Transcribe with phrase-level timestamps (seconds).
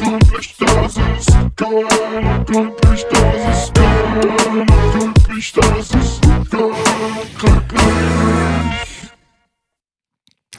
[0.00, 6.72] glücklich, das ist geil, glücklich, das ist geil, glücklich, das ist geil,
[7.38, 9.10] glücklich.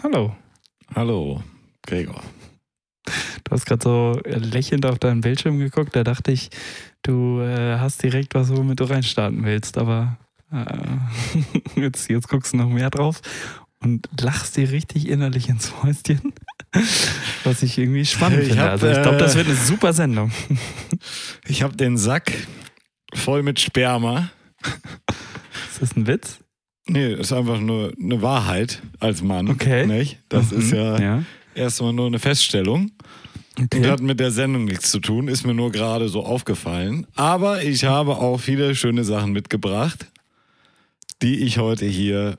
[0.03, 0.35] Hallo.
[0.95, 1.43] Hallo,
[1.85, 2.23] Gregor.
[3.43, 5.95] Du hast gerade so lächelnd auf deinen Bildschirm geguckt.
[5.95, 6.49] Da dachte ich,
[7.03, 9.77] du äh, hast direkt was, womit du reinstarten willst.
[9.77, 10.17] Aber
[10.51, 10.65] äh,
[11.79, 13.21] jetzt, jetzt guckst du noch mehr drauf
[13.79, 16.33] und lachst dir richtig innerlich ins Häuschen.
[17.43, 18.63] Was ich irgendwie spannend Ich finde.
[18.63, 20.31] hab, also ich glaube, äh, das wird eine super Sendung.
[21.49, 22.33] Ich habe den Sack
[23.13, 24.29] voll mit Sperma.
[25.71, 26.39] Ist das ein Witz?
[26.87, 29.49] Nee, ist einfach nur eine Wahrheit als Mann.
[29.49, 29.85] Okay.
[29.85, 30.19] Nicht?
[30.27, 31.23] Das Mhm, ist ja, ja.
[31.55, 32.91] erstmal nur eine Feststellung.
[33.59, 33.77] Okay.
[33.77, 37.07] Und hat mit der Sendung nichts zu tun, ist mir nur gerade so aufgefallen.
[37.15, 40.05] Aber ich habe auch viele schöne Sachen mitgebracht,
[41.21, 42.37] die ich heute hier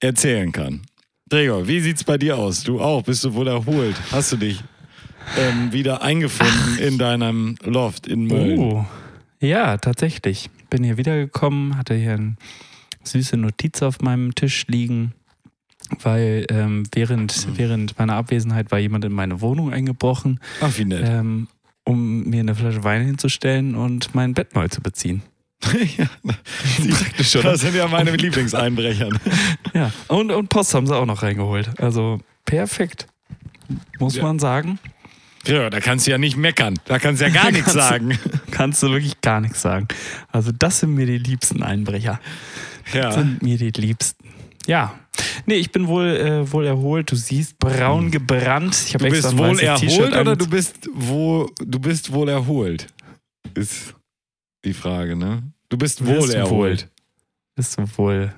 [0.00, 0.82] erzählen kann.
[1.30, 2.64] Gregor, wie sieht's bei dir aus?
[2.64, 3.02] Du auch?
[3.02, 3.94] Bist du wohl erholt?
[4.10, 4.62] Hast du dich
[5.38, 8.58] ähm, wieder eingefunden in deinem Loft in Mölln?
[8.58, 8.84] Oh,
[9.40, 10.50] ja, tatsächlich.
[10.70, 12.36] Bin hier wiedergekommen, hatte hier eine
[13.04, 15.12] süße Notiz auf meinem Tisch liegen,
[16.02, 17.58] weil ähm, während, Mhm.
[17.58, 21.02] während meiner Abwesenheit war jemand in meine Wohnung eingebrochen, Ach, wie nett.
[21.04, 21.46] ähm,
[21.84, 25.22] um mir eine Flasche Wein hinzustellen und mein Bett neu zu beziehen.
[25.98, 26.06] ja,
[26.90, 27.52] Praktisch, oder?
[27.52, 29.08] das sind ja meine Lieblingseinbrecher.
[29.74, 31.70] Ja, und, und Post haben sie auch noch reingeholt.
[31.80, 33.06] Also perfekt,
[34.00, 34.22] muss Ja.
[34.24, 34.80] man sagen.
[35.46, 36.74] Ja, da kannst du ja nicht meckern.
[36.86, 38.18] Da kannst du ja gar nichts sagen.
[38.50, 39.86] Kannst du wirklich gar nichts sagen.
[40.32, 42.18] Also das sind mir die liebsten Einbrecher.
[42.92, 43.12] Ja.
[43.12, 44.28] sind mir die liebsten.
[44.66, 44.94] Ja.
[45.46, 47.10] Nee, ich bin wohl, äh, wohl erholt.
[47.12, 48.76] Du siehst braun gebrannt.
[48.88, 49.10] Ich habe Hm.
[49.12, 52.88] Du extra bist wohl erholt oder du bist, wo, du bist wohl erholt?
[53.54, 53.94] Ist
[54.64, 55.42] die Frage, ne?
[55.68, 56.88] Du bist wohl Wirst du erholt.
[57.56, 58.34] Wirst du wohl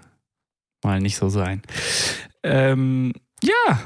[0.84, 1.62] mal nicht so sein.
[2.42, 3.80] Ähm, ja,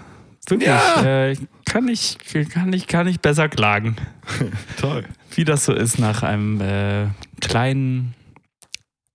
[0.48, 0.68] wirklich.
[0.68, 1.28] Ja.
[1.28, 2.18] Äh, kann, ich,
[2.50, 3.96] kann, ich, kann ich besser klagen.
[4.78, 5.04] Toll.
[5.34, 7.08] Wie das so ist nach einem äh,
[7.40, 8.14] kleinen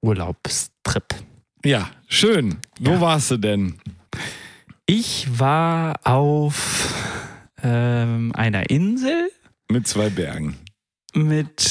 [0.02, 1.06] Urlaubstrip.
[1.64, 2.58] Ja, schön.
[2.80, 3.02] Wo Ja.
[3.02, 3.80] warst du denn?
[4.86, 6.94] Ich war auf
[7.64, 9.30] ähm, einer Insel
[9.70, 10.58] Mit zwei Bergen.
[11.14, 11.62] mit,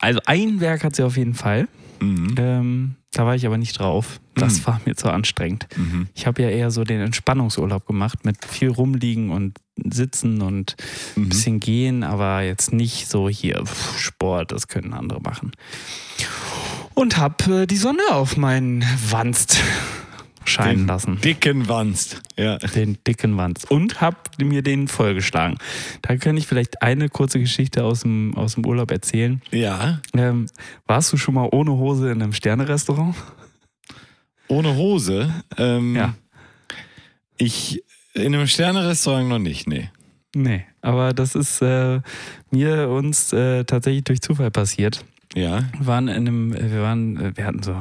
[0.00, 1.68] also ein Berg hat sie auf jeden Fall.
[2.00, 2.34] Mhm.
[2.38, 4.20] Ähm, da war ich aber nicht drauf.
[4.34, 4.66] Das Mhm.
[4.66, 5.66] war mir zu anstrengend.
[5.76, 6.08] Mhm.
[6.14, 9.58] Ich habe ja eher so den Entspannungsurlaub gemacht mit viel rumliegen und
[9.92, 10.76] sitzen und
[11.16, 11.28] ein Mhm.
[11.28, 15.52] bisschen gehen, aber jetzt nicht so hier pff, Sport, das können andere machen.
[16.94, 19.58] Und habe äh, die Sonne auf meinen Wanst
[20.50, 21.20] scheinen Den lassen.
[21.20, 22.20] Dicken Wanst.
[22.36, 22.58] Ja.
[22.58, 23.70] Den dicken Wanst.
[23.70, 25.58] Und habe mir den vollgeschlagen.
[26.02, 29.40] Da kann ich vielleicht eine kurze Geschichte aus dem, aus dem Urlaub erzählen.
[29.50, 30.00] Ja.
[30.14, 30.46] Ähm,
[30.86, 33.14] warst du schon mal ohne Hose in einem Sternerestaurant?
[34.48, 35.32] Ohne Hose.
[35.56, 36.14] Ähm, Ja.
[37.36, 37.82] Ich
[38.12, 39.88] in einem Sterne-Restaurant noch nicht, nee.
[40.34, 42.00] Nee, aber das ist äh,
[42.50, 45.04] mir uns äh, tatsächlich durch Zufall passiert.
[45.34, 45.64] Ja.
[45.78, 47.78] Wir waren in einem, wir waren, wir hatten so,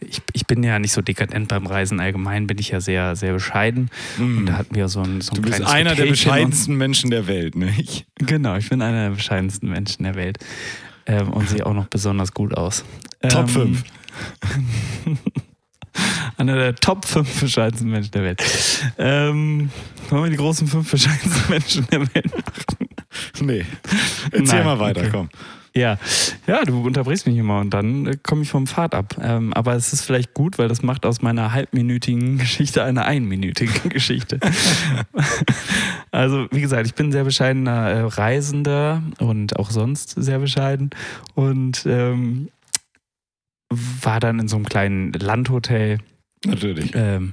[0.00, 3.32] ich, ich bin ja nicht so dekadent beim Reisen allgemein, bin ich ja sehr, sehr
[3.32, 3.90] bescheiden.
[4.18, 5.36] Und da hatten wir so ein, so ein.
[5.36, 8.06] Du bist einer der Hotelchen bescheidensten Menschen der Welt, nicht?
[8.16, 10.38] Genau, ich bin einer der bescheidensten Menschen der Welt.
[11.06, 12.84] Ähm, und sehe auch noch besonders gut aus.
[13.28, 13.84] Top Ähm, 5.
[16.36, 18.42] Einer der Top 5 bescheidensten Menschen der Welt.
[18.98, 19.70] Ähm,
[20.10, 22.32] wollen wir die großen fünf bescheidensten Menschen der Welt
[23.40, 23.64] Nee.
[24.30, 25.10] Erzähl Nein, mal weiter, okay.
[25.12, 25.28] komm.
[25.78, 25.96] Ja,
[26.48, 29.16] ja, du unterbrichst mich immer und dann äh, komme ich vom Pfad ab.
[29.22, 33.88] Ähm, aber es ist vielleicht gut, weil das macht aus meiner halbminütigen Geschichte eine einminütige
[33.88, 34.40] Geschichte.
[36.10, 40.90] also, wie gesagt, ich bin sehr bescheidener äh, Reisender und auch sonst sehr bescheiden
[41.34, 42.48] und ähm,
[43.70, 45.98] war dann in so einem kleinen Landhotel
[46.44, 46.92] Natürlich.
[46.94, 47.32] ähm,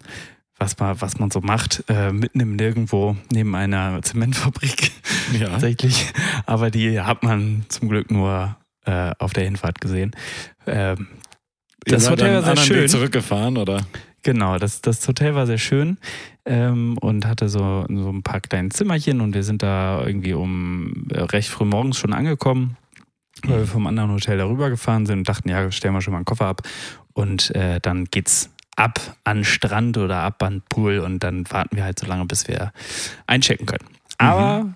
[0.57, 4.91] was, man, was man so macht, äh, mitten im Nirgendwo neben einer Zementfabrik
[5.38, 5.49] Ja.
[5.49, 6.13] tatsächlich.
[6.45, 8.55] Aber die hat man zum Glück nur
[8.85, 10.11] äh, auf der Hinfahrt gesehen.
[10.66, 11.07] Ähm,
[11.85, 12.89] das Hotel war sehr anderen Weg schön.
[12.89, 13.85] zurückgefahren, oder?
[14.23, 15.97] Genau, das, das Hotel war sehr schön
[16.45, 21.07] ähm, und hatte so, so ein paar kleine Zimmerchen und wir sind da irgendwie um
[21.11, 22.75] äh, recht früh morgens schon angekommen,
[23.43, 26.19] weil wir vom anderen Hotel darüber gefahren sind und dachten, ja, stellen wir schon mal
[26.19, 26.63] einen Koffer ab
[27.13, 31.83] und äh, dann geht's ab an Strand oder ab an Pool und dann warten wir
[31.83, 32.72] halt so lange, bis wir
[33.27, 33.85] einchecken können.
[34.17, 34.73] Aber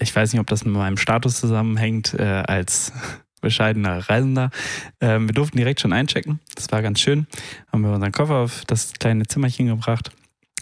[0.00, 2.92] ich weiß nicht, ob das mit meinem Status zusammenhängt äh, als
[3.40, 4.50] bescheidener Reisender.
[5.00, 6.40] Ähm, wir durften direkt schon einchecken.
[6.54, 7.26] Das war ganz schön.
[7.72, 10.10] Haben wir unseren Koffer auf das kleine Zimmerchen gebracht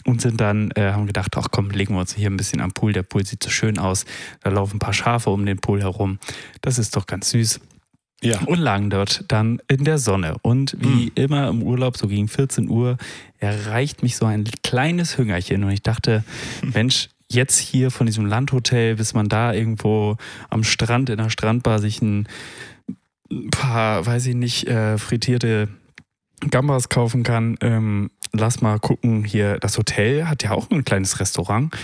[0.05, 2.71] und sind dann, äh, haben gedacht, ach komm, legen wir uns hier ein bisschen am
[2.71, 2.93] Pool.
[2.93, 4.05] Der Pool sieht so schön aus.
[4.41, 6.19] Da laufen ein paar Schafe um den Pool herum.
[6.61, 7.59] Das ist doch ganz süß.
[8.23, 8.39] Ja.
[8.41, 10.35] Und lagen dort dann in der Sonne.
[10.41, 11.11] Und wie Hm.
[11.15, 12.97] immer im Urlaub, so gegen 14 Uhr,
[13.37, 15.63] erreicht mich so ein kleines Hüngerchen.
[15.63, 16.23] Und ich dachte,
[16.73, 20.17] Mensch, jetzt hier von diesem Landhotel, bis man da irgendwo
[20.49, 22.27] am Strand in der Strandbar sich ein
[23.51, 25.67] paar, weiß ich nicht, äh, frittierte
[26.49, 27.57] Gambas kaufen kann.
[27.61, 31.75] Ähm, lass mal gucken, hier, das Hotel hat ja auch ein kleines Restaurant.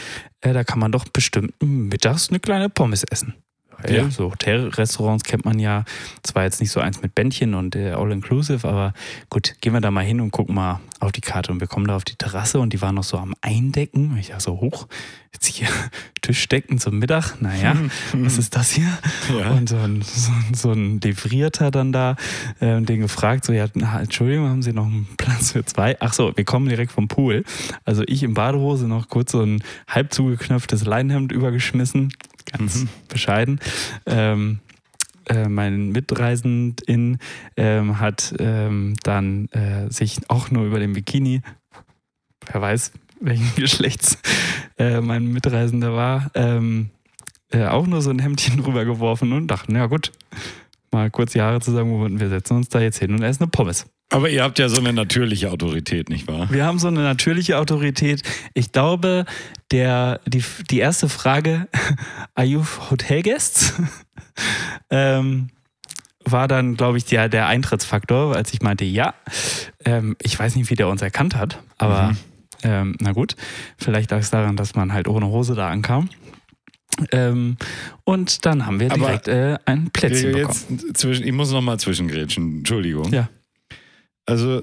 [0.41, 3.33] Äh, da kann man doch bestimmt mittags eine kleine Pommes essen.
[3.89, 4.09] Ja.
[4.09, 5.85] so Hotelrestaurants kennt man ja.
[6.23, 8.93] Zwar jetzt nicht so eins mit Bändchen und äh, All-Inclusive, aber
[9.29, 11.51] gut, gehen wir da mal hin und gucken mal auf die Karte.
[11.51, 14.17] Und wir kommen da auf die Terrasse und die waren noch so am Eindecken.
[14.19, 14.87] Ich dachte so, hoch,
[15.33, 15.67] jetzt hier
[16.21, 17.41] Tischdecken zum Mittag.
[17.41, 17.75] Naja,
[18.13, 18.87] was ist das hier?
[19.37, 19.51] Ja.
[19.51, 22.15] Und so ein, so, ein- so ein Devrierter dann da,
[22.59, 25.97] äh, den gefragt, so, ja, na, Entschuldigung, haben Sie noch einen Platz für zwei?
[25.99, 27.43] Ach so, wir kommen direkt vom Pool.
[27.83, 32.13] Also ich in Badehose noch kurz so ein halb zugeknöpftes Leinenhemd übergeschmissen,
[32.51, 33.59] ganz bescheiden.
[34.05, 34.59] Ähm,
[35.29, 37.17] äh, mein Mitreisendin
[37.57, 41.41] ähm, hat ähm, dann äh, sich auch nur über den Bikini,
[42.51, 42.91] wer weiß,
[43.23, 44.17] welchen Geschlechts
[44.77, 46.89] äh, mein Mitreisender war, ähm,
[47.51, 50.11] äh, auch nur so ein Hemdchen rübergeworfen und dachten, ja gut,
[50.91, 53.85] mal kurz die Haare zusammengebunden, wir setzen uns da jetzt hin und essen eine Pommes.
[54.11, 56.47] Aber ihr habt ja so eine natürliche Autorität, nicht wahr?
[56.51, 58.21] Wir haben so eine natürliche Autorität.
[58.53, 59.25] Ich glaube,
[59.71, 61.67] der, die, die erste Frage,
[62.35, 63.73] are you Hotel Guests?
[64.91, 65.47] ähm,
[66.25, 69.15] war dann, glaube ich, der, der Eintrittsfaktor, als ich meinte, ja.
[69.83, 72.17] Ähm, ich weiß nicht, wie der uns erkannt hat, aber Mhm.
[72.63, 73.35] Ähm, na gut,
[73.77, 76.09] vielleicht lag es daran, dass man halt ohne Hose da ankam.
[77.11, 77.57] Ähm,
[78.03, 80.93] und dann haben wir direkt äh, ein Plätzchen bekommen.
[80.93, 83.11] Zwischen, ich muss noch mal zwischengrätschen, Entschuldigung.
[83.11, 83.29] Ja.
[84.25, 84.61] Also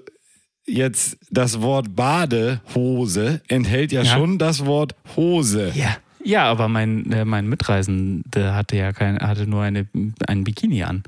[0.66, 4.14] jetzt das Wort Badehose enthält ja, Ja.
[4.14, 5.72] schon das Wort Hose.
[5.74, 5.96] Ja.
[6.22, 9.88] Ja, aber mein, äh, mein Mitreisende hatte ja kein, hatte nur eine,
[10.26, 11.02] ein Bikini an.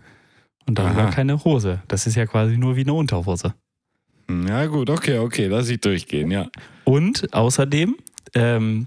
[0.67, 0.97] Und da Aha.
[0.97, 1.83] war keine Hose.
[1.87, 3.55] Das ist ja quasi nur wie eine Unterhose.
[4.49, 6.49] Ja gut, okay, okay, lass ich durchgehen, ja.
[6.85, 7.97] Und außerdem,
[8.35, 8.85] ähm,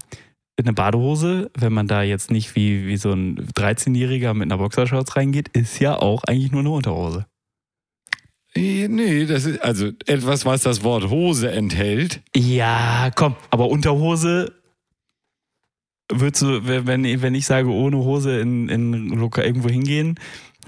[0.58, 5.16] eine Badehose, wenn man da jetzt nicht wie, wie so ein 13-Jähriger mit einer Boxershorts
[5.16, 7.26] reingeht, ist ja auch eigentlich nur eine Unterhose.
[8.54, 12.22] Eh, Nee, das ist also etwas, was das Wort Hose enthält.
[12.34, 14.52] Ja, komm, aber Unterhose
[16.10, 20.18] würdest du, wenn, wenn ich sage, ohne Hose in, in irgendwo hingehen,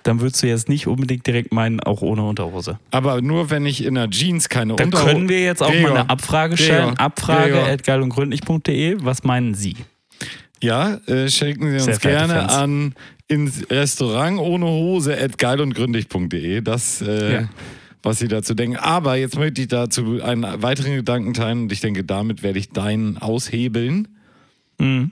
[0.09, 2.79] dann würdest du jetzt nicht unbedingt direkt meinen, auch ohne Unterhose.
[2.91, 5.13] Aber nur wenn ich in einer Jeans keine Dann Unterhose.
[5.13, 6.89] können wir jetzt auch Gregor, mal eine Abfrage stellen.
[6.89, 7.69] Gregor, Abfrage Gregor.
[7.69, 8.97] at geilundgründlich.de.
[9.03, 9.77] Was meinen Sie?
[10.63, 12.95] Ja, äh, schicken Sie uns Sehr gerne an
[13.29, 16.63] ins Restaurant ohne Hose at geilundgründig.de.
[16.63, 17.49] Das, äh, Ja.
[18.03, 18.77] was Sie dazu denken.
[18.77, 22.71] Aber jetzt möchte ich dazu einen weiteren Gedanken teilen und ich denke, damit werde ich
[22.71, 24.09] deinen aushebeln.
[24.79, 25.11] Mhm.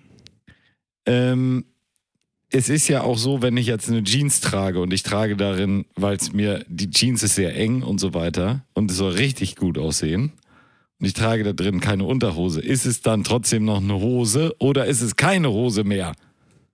[1.04, 1.64] Ähm,
[2.56, 5.84] es ist ja auch so, wenn ich jetzt eine Jeans trage und ich trage darin,
[5.94, 9.56] weil es mir, die Jeans ist sehr eng und so weiter und es soll richtig
[9.56, 10.32] gut aussehen.
[10.98, 12.62] Und ich trage da drin keine Unterhose.
[12.62, 16.14] Ist es dann trotzdem noch eine Hose oder ist es keine Hose mehr?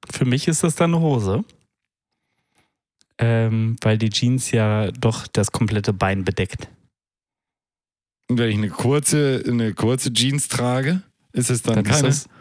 [0.08, 1.44] Für mich ist das dann eine Hose.
[3.18, 6.68] Ähm, weil die Jeans ja doch das komplette Bein bedeckt.
[8.28, 11.02] Und wenn ich eine kurze, eine kurze Jeans trage,
[11.32, 12.31] ist es dann, Dann ist keine.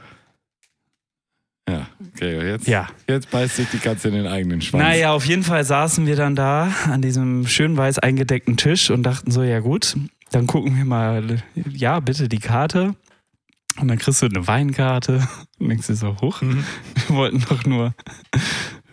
[1.69, 2.87] Ja, okay, jetzt, Ja.
[3.07, 4.83] jetzt beißt sich die Katze in den eigenen Schwanz.
[4.83, 9.03] Naja, auf jeden Fall saßen wir dann da an diesem schön weiß eingedeckten Tisch und
[9.03, 9.95] dachten so, ja gut,
[10.31, 11.43] dann gucken wir mal,
[11.73, 12.95] ja, bitte die Karte.
[13.79, 15.25] Und dann kriegst du eine Weinkarte
[15.59, 16.63] und denkst dir so, hoch, Mhm.
[17.07, 17.93] wir wollten doch nur,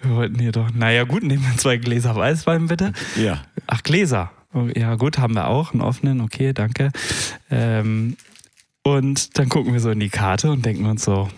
[0.03, 2.93] wir wollten hier doch, naja gut, nehmen wir zwei Gläser Weißwein bitte.
[3.17, 3.43] Ja.
[3.67, 4.31] Ach, Gläser.
[4.77, 5.73] Ja, gut, haben wir auch.
[5.73, 6.91] Einen offenen, okay, danke.
[7.51, 8.17] Ähm,
[8.83, 11.29] und dann gucken wir so in die Karte und denken uns so: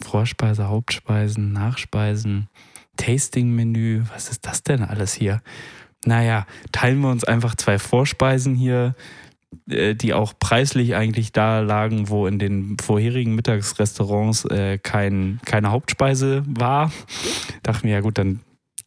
[0.00, 2.48] Vorspeise, Hauptspeisen, Nachspeisen,
[2.96, 5.42] Tasting-Menü, was ist das denn alles hier?
[6.04, 8.94] Naja, teilen wir uns einfach zwei Vorspeisen hier,
[9.68, 15.70] äh, die auch preislich eigentlich da lagen, wo in den vorherigen Mittagsrestaurants äh, kein, keine
[15.70, 16.92] Hauptspeise war.
[17.62, 18.40] Dachten wir, ja gut, dann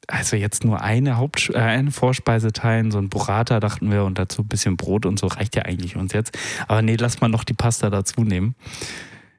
[0.08, 4.18] also jetzt nur eine Haupt äh, eine Vorspeise teilen, so ein Burrata dachten wir und
[4.18, 6.38] dazu ein bisschen Brot und so reicht ja eigentlich uns jetzt.
[6.68, 8.56] Aber nee, lass mal noch die Pasta dazu nehmen.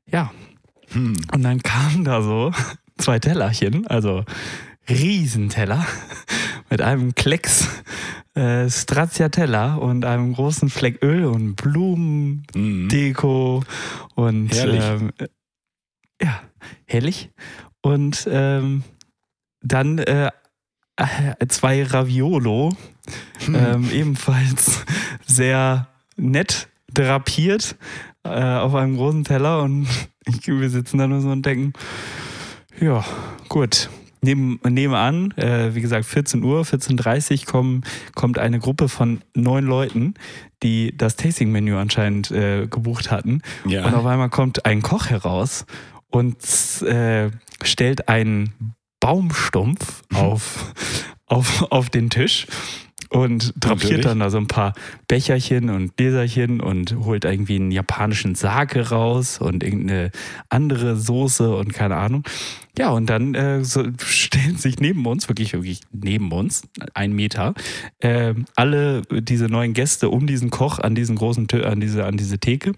[0.07, 0.31] Ja,
[0.93, 1.15] Hm.
[1.33, 2.53] und dann kamen da so
[2.99, 4.25] zwei Tellerchen, also
[4.89, 5.87] Riesenteller
[6.71, 7.69] mit einem Klecks
[8.35, 12.89] äh, Stracciatella und einem großen Fleck Öl und Blumen, Mhm.
[14.15, 14.85] Und Herrlich.
[14.85, 15.29] Ähm, äh,
[16.25, 16.41] ja,
[16.87, 17.31] herrlich.
[17.83, 18.85] Und ähm,
[19.61, 20.31] dann äh,
[20.97, 22.75] äh, zwei Raviolo,
[23.45, 23.55] Hm.
[23.55, 24.85] ähm, ebenfalls
[25.27, 27.77] sehr nett drapiert
[28.25, 29.87] äh, auf einem großen Teller und
[30.26, 31.73] ich, wir sitzen da nur so und denken,
[32.81, 33.05] ja,
[33.49, 33.88] gut.
[34.23, 37.83] neben, nebenan, äh, wie gesagt, 14 Uhr, 14.30 Uhr kommen,
[38.14, 40.14] kommt eine Gruppe von neun Leuten,
[40.62, 43.43] die das Tasting-Menü anscheinend äh, gebucht hatten.
[43.67, 43.85] Ja.
[43.87, 45.67] Und auf einmal kommt ein Koch heraus
[46.09, 46.37] und
[46.83, 47.31] äh,
[47.62, 50.73] stellt einen Baumstumpf auf,
[51.26, 52.47] auf, auf den Tisch
[53.12, 54.73] und drapiert dann da so ein paar
[55.07, 60.11] Becherchen und Gläserchen und holt irgendwie einen japanischen Sake raus und irgendeine
[60.49, 62.25] andere Soße und keine Ahnung.
[62.78, 66.62] Ja, und dann äh, so stellen sich neben uns, wirklich, wirklich neben uns,
[66.95, 67.54] ein Meter,
[68.00, 72.38] äh, alle diese neuen Gäste um diesen Koch an diesen großen an diese, an diese
[72.38, 72.73] Theke.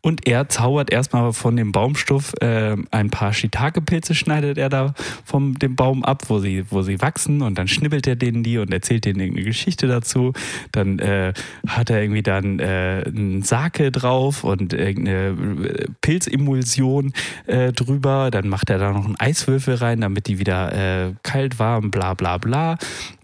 [0.00, 5.58] Und er zaubert erstmal von dem Baumstuff äh, ein paar Shiitake-Pilze, schneidet er da vom
[5.58, 8.72] dem Baum ab, wo sie, wo sie wachsen und dann schnibbelt er denen die und
[8.72, 10.32] erzählt denen irgendeine Geschichte dazu.
[10.72, 11.32] Dann äh,
[11.66, 17.12] hat er irgendwie dann äh, einen Sake drauf und irgendeine äh, Pilzemulsion
[17.46, 18.30] äh, drüber.
[18.30, 20.72] Dann macht er da noch einen Eiswürfel rein, damit die wieder
[21.08, 22.78] äh, kalt warm, bla bla bla.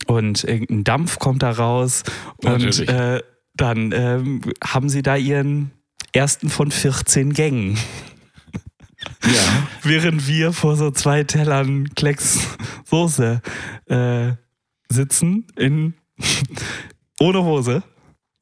[0.07, 2.03] Und irgendein Dampf kommt da raus.
[2.39, 2.89] Und Natürlich.
[2.89, 3.23] äh,
[3.57, 5.71] dann ähm, haben sie da ihren
[6.15, 7.77] ersten von 14 Gängen.
[9.23, 9.67] Ja.
[9.83, 13.43] Während wir vor so zwei Tellern Klecks Soße
[13.87, 14.33] äh,
[14.89, 15.95] sitzen, in,
[17.21, 17.83] ohne Hose,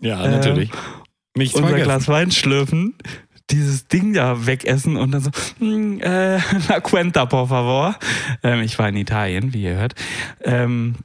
[0.01, 0.71] Ja, natürlich.
[1.37, 1.89] Nichts unser vergessen.
[1.89, 2.95] Glas Wein schlürfen,
[3.51, 6.37] dieses Ding da wegessen und dann so, "Mm, äh,
[6.69, 7.97] la cuenta, por favor.
[8.43, 9.95] Ähm, ich war in Italien, wie ihr hört.
[10.43, 10.97] Ähm,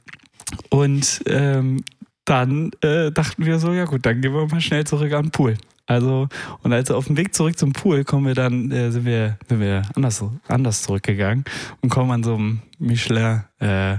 [0.70, 1.82] und ähm,
[2.24, 5.30] dann äh, dachten wir so, ja gut, dann gehen wir mal schnell zurück an den
[5.30, 5.56] Pool.
[5.88, 6.28] Also,
[6.62, 9.58] und als auf dem Weg zurück zum Pool kommen wir dann, äh, sind wir, sind
[9.60, 11.44] wir anders, anders zurückgegangen
[11.80, 13.96] und kommen an so einem Michelin äh,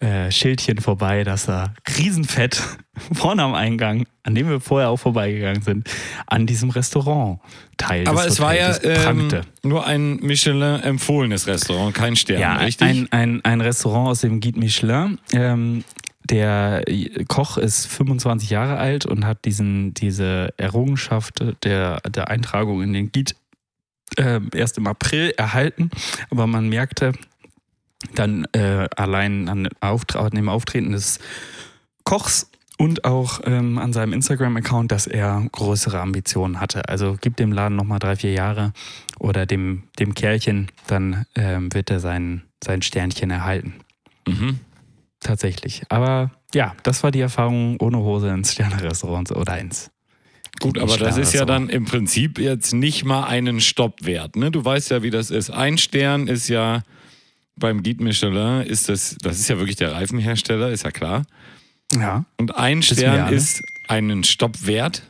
[0.00, 2.60] äh, Schildchen vorbei, das da riesenfett
[3.12, 5.90] vorne am Eingang, an dem wir vorher auch vorbeigegangen sind,
[6.26, 7.38] an diesem Restaurant
[7.76, 9.30] Teil Aber es war ja Hotels ähm,
[9.62, 12.88] nur ein Michelin-empfohlenes Restaurant, kein Stern, Ja, richtig?
[12.88, 15.18] ein, ein, ein Restaurant aus dem Guide Michelin.
[15.32, 15.84] Ähm,
[16.24, 16.82] der
[17.28, 23.12] Koch ist 25 Jahre alt und hat diesen, diese Errungenschaft der, der Eintragung in den
[23.12, 23.34] Guide
[24.16, 25.90] äh, erst im April erhalten.
[26.30, 27.12] Aber man merkte
[28.14, 31.18] dann äh, allein an, Auftra an dem Auftreten des
[32.04, 36.88] Kochs und auch ähm, an seinem Instagram-Account, dass er größere Ambitionen hatte.
[36.88, 38.72] Also gibt dem Laden nochmal drei, vier Jahre
[39.18, 43.74] oder dem, dem Kerlchen, dann ähm, wird er sein, sein Sternchen erhalten.
[44.26, 44.60] mhm.
[45.24, 45.82] Tatsächlich.
[45.88, 49.90] Aber ja, das war die Erfahrung ohne Hose ins Sterne-Restaurant oder ins.
[50.60, 54.36] Gut, aber das ist ja dann im Prinzip jetzt nicht mal einen Stopp wert.
[54.36, 54.50] Ne?
[54.52, 55.50] Du weißt ja, wie das ist.
[55.50, 56.82] Ein Stern ist ja
[57.56, 61.24] beim Guide Michelin, ist das, das ist ja wirklich der Reifenhersteller, ist ja klar.
[61.92, 62.26] Ja.
[62.36, 63.34] Und ein Stern alle.
[63.34, 65.02] ist einen Stopp wert.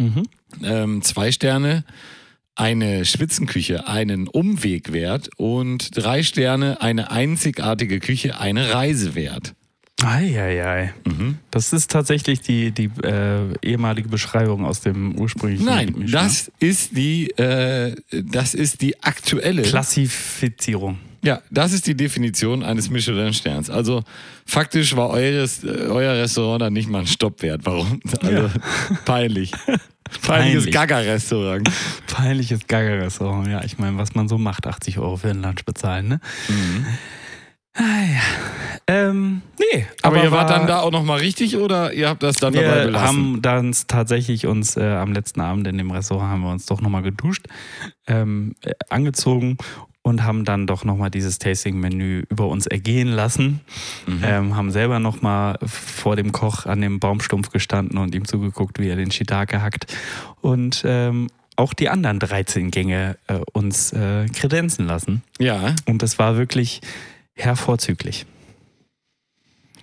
[0.00, 0.24] Mhm.
[0.64, 1.84] Ähm, zwei Sterne
[2.54, 9.54] eine Spitzenküche einen Umweg wert und drei Sterne eine einzigartige Küche eine Reise wert.
[10.04, 10.92] Eieiei.
[11.04, 11.38] Mhm.
[11.50, 15.64] Das ist tatsächlich die, die äh, ehemalige Beschreibung aus dem ursprünglichen.
[15.64, 16.12] Nein, Michelin.
[16.12, 19.62] das ist die, äh, das ist die aktuelle.
[19.62, 20.98] Klassifizierung.
[21.24, 23.70] Ja, das ist die Definition eines Michelin-Sterns.
[23.70, 24.02] Also
[24.44, 27.60] faktisch war eures, äh, euer Restaurant dann nicht mal ein Stopp wert.
[27.64, 28.00] Warum?
[28.22, 28.50] Also
[29.04, 29.52] peinlich.
[30.20, 30.74] Peinliches Peinlich.
[30.74, 31.70] Gaga-Restaurant.
[32.06, 33.48] Peinliches Gagger-Restaurant.
[33.48, 36.20] Ja, ich meine, was man so macht, 80 Euro für ein Lunch bezahlen, ne?
[36.48, 36.86] Mhm.
[37.74, 38.20] Ah ja.
[38.88, 42.36] Ähm, nee, Aber, ihr wart war- dann da auch nochmal richtig oder ihr habt das
[42.36, 43.06] dann dabei Wir belassen?
[43.06, 46.80] haben dann tatsächlich uns äh, am letzten Abend in dem Restaurant haben wir uns doch
[46.80, 47.46] nochmal geduscht,
[48.06, 49.56] ähm, äh, angezogen
[50.02, 53.60] und haben dann doch nochmal dieses Tasting-Menü über uns ergehen lassen.
[54.06, 54.20] Mhm.
[54.24, 58.88] Ähm, haben selber nochmal vor dem Koch an dem Baumstumpf gestanden und ihm zugeguckt, wie
[58.88, 59.86] er den Shiitake hackt.
[60.40, 65.22] Und ähm, auch die anderen 13 Gänge äh, uns äh, kredenzen lassen.
[65.38, 66.80] ja, Und das war wirklich
[67.34, 68.26] hervorzüglich.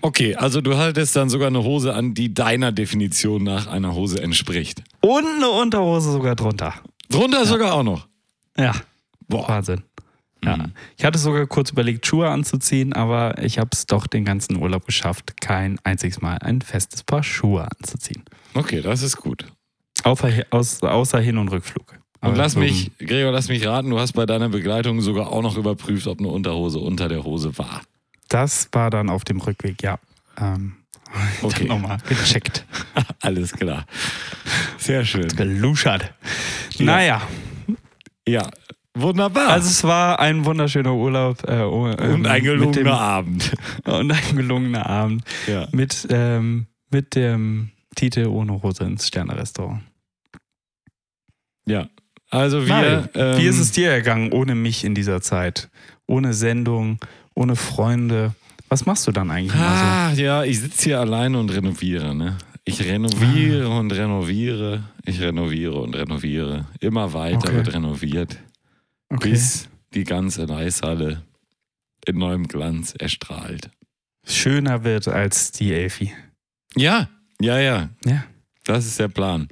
[0.01, 0.35] okay.
[0.35, 4.83] Also du hattest dann sogar eine Hose an, die deiner Definition nach einer Hose entspricht.
[5.01, 6.73] Und eine Unterhose sogar drunter.
[7.09, 8.07] Drunter sogar auch noch.
[8.57, 8.73] Ja.
[9.27, 9.47] Boah.
[9.47, 9.83] Wahnsinn.
[10.43, 10.57] Ja.
[10.57, 10.73] Mhm.
[10.97, 14.85] Ich hatte sogar kurz überlegt, Schuhe anzuziehen, aber ich habe es doch den ganzen Urlaub
[14.85, 18.23] geschafft, kein einziges Mal ein festes Paar Schuhe anzuziehen.
[18.53, 19.45] Okay, das ist gut.
[20.03, 21.98] Außer, aus, außer Hin- und Rückflug.
[22.21, 25.55] Und lass mich, Gregor, lass mich raten, du hast bei deiner Begleitung sogar auch noch
[25.57, 27.81] überprüft, ob eine Unterhose unter der Hose war.
[28.27, 29.99] Das war dann auf dem Rückweg, ja.
[30.37, 30.73] Ähm,
[31.41, 31.65] Okay.
[31.65, 32.65] Nochmal gecheckt.
[33.21, 33.85] Alles klar.
[34.77, 35.27] Sehr schön.
[35.29, 36.13] Geluschert.
[36.77, 37.21] Naja,
[38.27, 38.49] Ja,
[38.93, 39.47] wunderbar.
[39.49, 41.43] also es war ein wunderschöner Urlaub.
[41.47, 43.53] Äh, oh, ähm, und ein mit dem- gelungener Abend.
[43.85, 45.23] Und ein gelungener Abend.
[45.47, 45.67] Ja.
[45.71, 49.81] Mit, ähm, mit dem Titel Ohne Hose ins Sterne-Restaurant.
[51.65, 51.87] Ja.
[52.29, 53.09] Also wir.
[53.15, 55.69] Ähm, Wie ist es dir ergangen ohne mich in dieser Zeit?
[56.05, 56.99] Ohne Sendung,
[57.33, 58.33] ohne Freunde.
[58.69, 62.37] Was machst du dann eigentlich Ah, ja, ich sitze hier alleine und renoviere, ne?
[62.65, 63.79] Ich renoviere Ah.
[63.79, 64.83] und renoviere.
[65.05, 66.67] Ich renoviere und renoviere.
[66.79, 67.55] Immer weiter Okay.
[67.55, 68.33] wird renoviert,
[69.09, 69.15] so?
[69.15, 69.31] Okay.
[69.31, 71.23] bis die ganze Eishalle
[72.05, 73.71] in neuem Glanz erstrahlt.
[74.23, 76.13] Schöner wird als die Elfi.
[76.75, 77.09] Ja,
[77.41, 77.89] ja, ja.
[78.05, 78.23] Ja.
[78.65, 79.47] Das ist der Plan.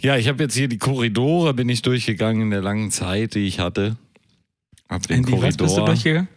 [0.00, 3.46] Ja, ich habe jetzt hier die Korridore, bin ich durchgegangen in der langen Zeit, die
[3.46, 3.96] ich hatte.
[4.88, 5.66] Hab den die, was Korridor.
[5.66, 6.28] bist du durchgegangen?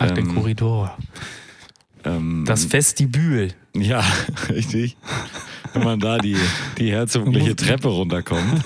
[0.00, 0.98] Den ähm, Korridor.
[2.04, 3.54] ähm, Das Vestibül.
[3.76, 4.04] Ja,
[4.48, 4.96] richtig.
[5.72, 6.36] Wenn man da die,
[6.78, 8.62] die herzogliche Treppe runterkommt.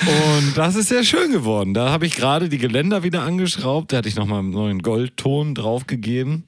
[0.00, 1.74] Und das ist sehr schön geworden.
[1.74, 3.92] Da habe ich gerade die Geländer wieder angeschraubt.
[3.92, 6.44] Da hatte ich nochmal einen neuen Goldton draufgegeben.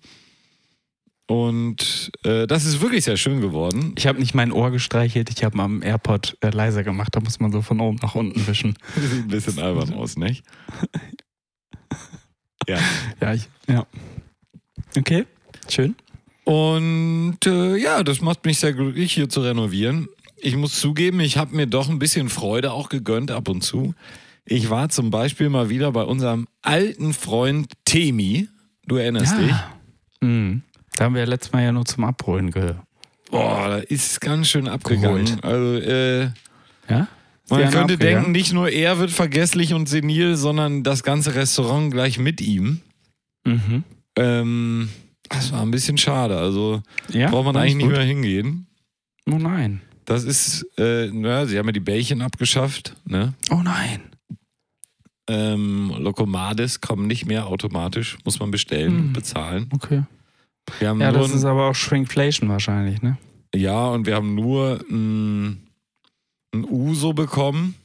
[1.26, 3.94] Und äh, das ist wirklich sehr schön geworden.
[3.96, 7.14] Ich habe nicht mein Ohr gestreichelt, ich habe am AirPod äh, leiser gemacht.
[7.16, 8.76] Da muss man so von oben nach unten wischen.
[8.96, 10.44] Sieht ein bisschen albern aus, nicht?
[12.66, 12.78] Ja.
[13.20, 13.86] Ja, ich, ja.
[14.96, 15.26] Okay,
[15.68, 15.94] schön.
[16.44, 20.08] Und äh, ja, das macht mich sehr glücklich, hier zu renovieren.
[20.36, 23.94] Ich muss zugeben, ich habe mir doch ein bisschen Freude auch gegönnt ab und zu.
[24.46, 28.48] Ich war zum Beispiel mal wieder bei unserem alten Freund Temi.
[28.86, 29.54] Du erinnerst dich?
[30.20, 30.62] Mhm.
[30.96, 32.74] Da haben wir ja letztes Mal ja nur zum Abholen ge.
[33.30, 35.24] Boah, da ist ganz schön abgegangen.
[35.24, 35.44] Geholt.
[35.44, 36.22] Also, äh,
[36.88, 37.08] Ja?
[37.48, 37.98] man könnte abgegangen?
[37.98, 42.80] denken, nicht nur er wird vergesslich und senil, sondern das ganze Restaurant gleich mit ihm.
[43.44, 43.82] Mhm.
[44.16, 44.88] Ähm,
[45.28, 46.38] das war ein bisschen schade.
[46.38, 48.66] Also Ja, braucht man eigentlich nicht mehr hingehen.
[49.28, 49.80] Oh nein.
[50.04, 53.32] Das ist, äh, naja, sie haben ja die Bällchen abgeschafft, ne?
[53.50, 54.00] Oh nein.
[55.28, 59.12] Ähm, Lokomades kommen nicht mehr automatisch, muss man bestellen, Hm.
[59.14, 59.70] bezahlen.
[59.72, 60.02] Okay.
[60.80, 63.18] Ja, das ist aber auch Shrinkflation wahrscheinlich, ne?
[63.54, 65.68] ja, und wir haben nur ein,
[66.52, 67.76] ein Uso bekommen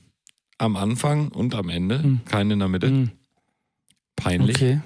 [0.57, 2.21] am Anfang und am Ende, Hm.
[2.25, 2.89] keinen in der Mitte.
[2.89, 3.11] Mhm.
[4.15, 4.55] Peinlich.
[4.57, 4.81] Okay.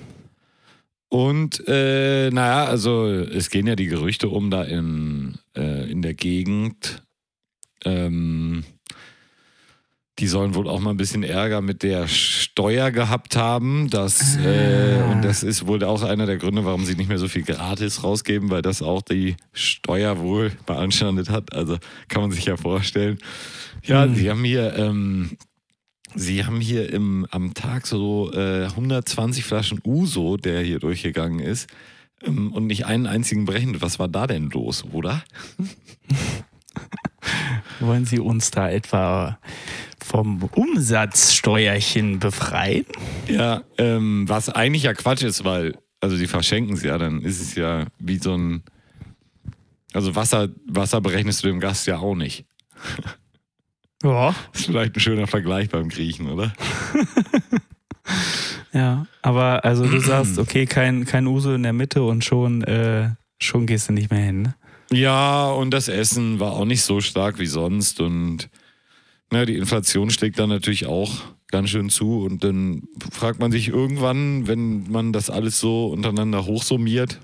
[1.09, 6.15] Und äh, naja, also es gehen ja die Gerüchte um da in, äh, in der
[6.15, 7.03] Gegend.
[7.85, 8.63] Ähm,
[10.19, 13.89] die sollen wohl auch mal ein bisschen Ärger mit der Steuer gehabt haben.
[13.89, 15.11] Das, äh, Ah.
[15.11, 18.03] und das ist wohl auch einer der Gründe, warum sie nicht mehr so viel gratis
[18.03, 21.53] rausgeben, weil das auch die Steuer wohl beanstandet hat.
[21.53, 21.77] Also
[22.09, 23.17] kann man sich ja vorstellen.
[23.83, 24.15] Ja, Hm.
[24.15, 25.37] sie haben hier ähm,
[26.15, 31.67] Sie haben hier im, am Tag so äh, 120 Flaschen Uso, der hier durchgegangen ist,
[32.23, 33.81] ähm, und nicht einen einzigen brechen.
[33.81, 35.23] Was war da denn los, oder?
[37.79, 39.39] Wollen Sie uns da etwa
[40.03, 42.85] vom Umsatzsteuerchen befreien?
[43.27, 47.41] Ja, ähm, was eigentlich ja Quatsch ist, weil, also die verschenken es ja, dann ist
[47.41, 48.63] es ja wie so ein.
[49.93, 52.45] Also Wasser, Wasser berechnest du dem Gast ja auch nicht.
[54.03, 54.35] Ja.
[54.51, 56.53] Das ist vielleicht ein schöner Vergleich beim Griechen, oder?
[58.73, 63.11] Ja, aber also du sagst, okay, kein, kein Uso in der Mitte und schon, äh,
[63.39, 64.41] schon gehst du nicht mehr hin.
[64.41, 64.55] Ne?
[64.91, 68.49] Ja, und das Essen war auch nicht so stark wie sonst und
[69.33, 71.11] na, die Inflation schlägt dann natürlich auch
[71.47, 76.45] ganz schön zu und dann fragt man sich irgendwann, wenn man das alles so untereinander
[76.45, 77.19] hochsummiert,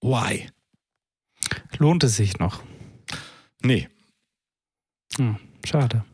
[0.00, 0.46] why?
[1.78, 2.62] Lohnt es sich noch?
[3.62, 3.88] Nee.
[5.16, 6.04] Hm, schade.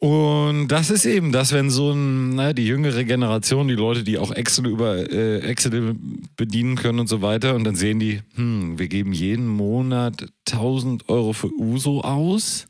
[0.00, 4.18] Und das ist eben das, wenn so ein, na, die jüngere Generation, die Leute, die
[4.18, 5.94] auch Excel über äh, Excel
[6.36, 11.08] bedienen können und so weiter, und dann sehen die, hm, wir geben jeden Monat 1000
[11.08, 12.66] Euro für Uso aus.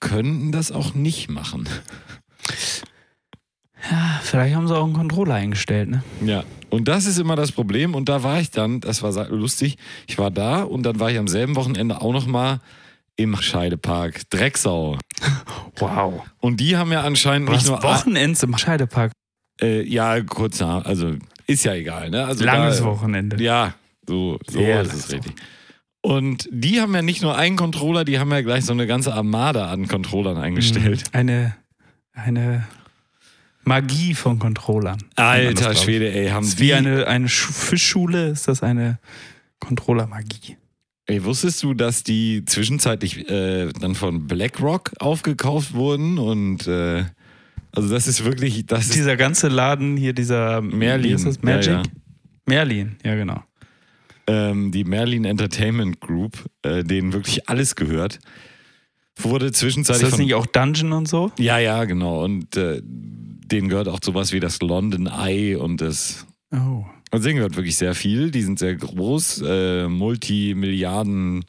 [0.00, 1.68] Könnten das auch nicht machen.
[3.90, 6.02] Ja, vielleicht haben sie auch einen Controller eingestellt, ne?
[6.24, 7.94] Ja, und das ist immer das Problem.
[7.94, 11.18] Und da war ich dann, das war lustig, ich war da und dann war ich
[11.18, 12.60] am selben Wochenende auch noch mal
[13.16, 14.98] im Scheidepark Drecksau.
[15.78, 16.22] Wow.
[16.40, 17.82] Und die haben ja anscheinend nicht Was nur...
[17.82, 19.12] Wochenends im Scheidepark.
[19.60, 22.24] Äh, ja, kurz nach, also ist ja egal, ne?
[22.24, 23.42] Also Langes da, Wochenende.
[23.42, 23.74] Ja,
[24.08, 25.34] so, so ist es richtig.
[26.06, 29.12] Und die haben ja nicht nur einen Controller, die haben ja gleich so eine ganze
[29.12, 31.02] Armada an Controllern eingestellt.
[31.12, 31.18] Mhm.
[31.18, 31.56] Eine,
[32.12, 32.64] eine
[33.64, 34.98] Magie von Controllern.
[35.16, 35.80] das, Alter ich.
[35.80, 39.00] Schwede, ey, haben Das ist die, wie eine, eine Schu- Fischschule, ist das eine
[39.58, 40.56] Controller-Magie.
[41.06, 47.04] ey, wusstest du, dass die zwischenzeitlich äh, dann von BlackRock aufgekauft wurden und äh,
[47.72, 51.22] also das ist wirklich, das Dieser ganze Laden hier, dieser Merlin.
[51.24, 51.42] das?
[51.42, 51.66] Magic?
[51.72, 51.82] Ja, ja.
[52.46, 53.42] Merlin, ja genau.
[54.26, 58.18] Ähm, die Merlin Entertainment Group, äh, denen wirklich alles gehört,
[59.16, 61.32] wurde Ist zwischenzeitlich das von nicht auch Dungeon und so?
[61.38, 62.24] Ja, ja, genau.
[62.24, 66.26] Und äh, denen gehört auch sowas wie das London Eye und das.
[66.52, 66.84] Oh.
[67.10, 68.30] Also denen gehört wirklich sehr viel.
[68.30, 71.44] Die sind sehr groß, äh, Multimilliarden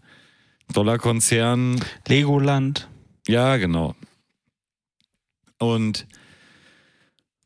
[0.73, 1.79] Dollarkonzern.
[2.07, 2.89] Legoland.
[3.27, 3.95] Ja, genau.
[5.59, 6.05] Und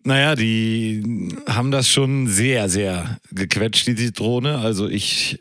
[0.03, 4.57] naja, die haben das schon sehr, sehr gequetscht, die Zitrone.
[4.57, 5.39] Also ich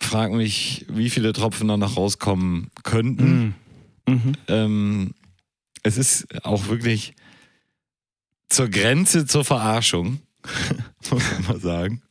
[0.00, 3.54] frage mich, wie viele Tropfen da noch rauskommen könnten.
[4.06, 4.14] Mhm.
[4.14, 4.32] Mhm.
[4.48, 5.14] Ähm,
[5.82, 7.14] es ist auch wirklich
[8.48, 10.20] zur Grenze zur Verarschung,
[11.10, 12.02] muss man mal sagen.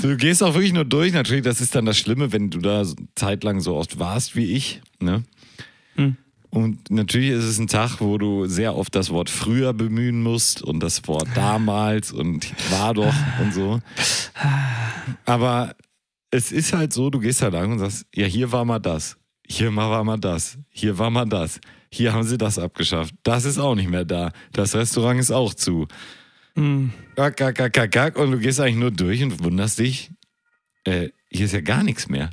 [0.00, 1.12] Du gehst auch wirklich nur durch.
[1.12, 2.84] Natürlich, das ist dann das Schlimme, wenn du da
[3.16, 4.80] zeitlang so oft warst wie ich.
[5.00, 5.24] Ne?
[5.96, 6.16] Hm.
[6.50, 10.62] Und natürlich ist es ein Tag, wo du sehr oft das Wort früher bemühen musst
[10.62, 13.80] und das Wort damals und war doch und so.
[15.26, 15.76] Aber
[16.30, 19.16] es ist halt so, du gehst da lang und sagst, ja, hier war mal das,
[19.46, 23.58] hier war mal das, hier war mal das, hier haben sie das abgeschafft, das ist
[23.58, 25.86] auch nicht mehr da, das Restaurant ist auch zu.
[26.54, 26.92] Mhm.
[27.14, 30.10] Kack, kack, kack, kack, kack, und du gehst eigentlich nur durch und wunderst dich,
[30.84, 32.30] äh, hier ist ja gar nichts mehr.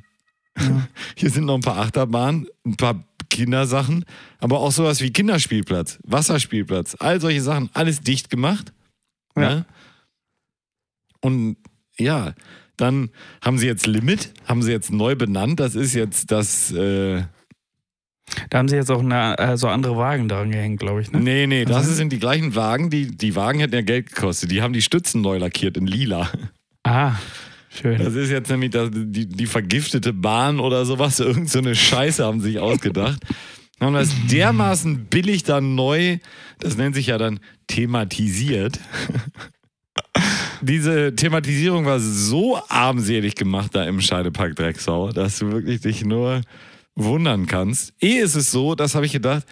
[1.17, 3.03] Hier sind noch ein paar Achterbahnen, ein paar
[3.35, 4.05] Kindersachen,
[4.39, 8.71] aber auch sowas wie Kinderspielplatz, Wasserspielplatz, all solche Sachen, alles dicht gemacht.
[9.37, 9.41] Ja.
[9.55, 9.65] Ne?
[11.21, 11.57] Und
[11.97, 12.33] ja,
[12.77, 13.09] dann
[13.43, 15.59] haben sie jetzt Limit, haben sie jetzt neu benannt.
[15.59, 16.71] Das ist jetzt das.
[16.71, 17.23] Äh,
[18.49, 21.11] Da haben sie jetzt auch eine, äh, so andere Wagen dran gehängt, glaube ich.
[21.11, 21.19] Ne?
[21.19, 22.89] nee, nee, das Also- sind die gleichen Wagen.
[22.89, 24.51] Die, die Wagen hätten ja Geld gekostet.
[24.51, 26.29] Die haben die Stützen neu lackiert in lila.
[26.83, 27.15] Ah,
[27.75, 27.97] schön.
[27.97, 31.19] Das ist jetzt nämlich das, die, die vergiftete Bahn oder sowas.
[31.19, 33.19] Irgend so eine Scheiße haben sich ausgedacht.
[33.81, 36.19] Haben das dermaßen billig dann neu,
[36.59, 38.79] das nennt sich ja dann thematisiert.
[40.61, 46.39] Diese Thematisierung war so armselig gemacht da im Scheidepark Drecksau, dass du wirklich dich nur
[46.95, 47.93] wundern kannst.
[48.01, 49.45] Eh ist es so, das habe ich gedacht,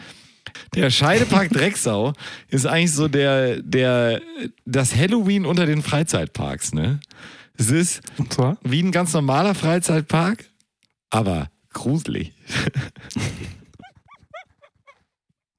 [0.76, 2.14] der Scheidepark Drecksau
[2.50, 4.22] ist eigentlich so der, der,
[4.66, 7.00] das Halloween unter den Freizeitparks, ne?
[7.58, 8.02] Es ist
[8.64, 10.46] wie ein ganz normaler Freizeitpark,
[11.10, 12.34] aber gruselig.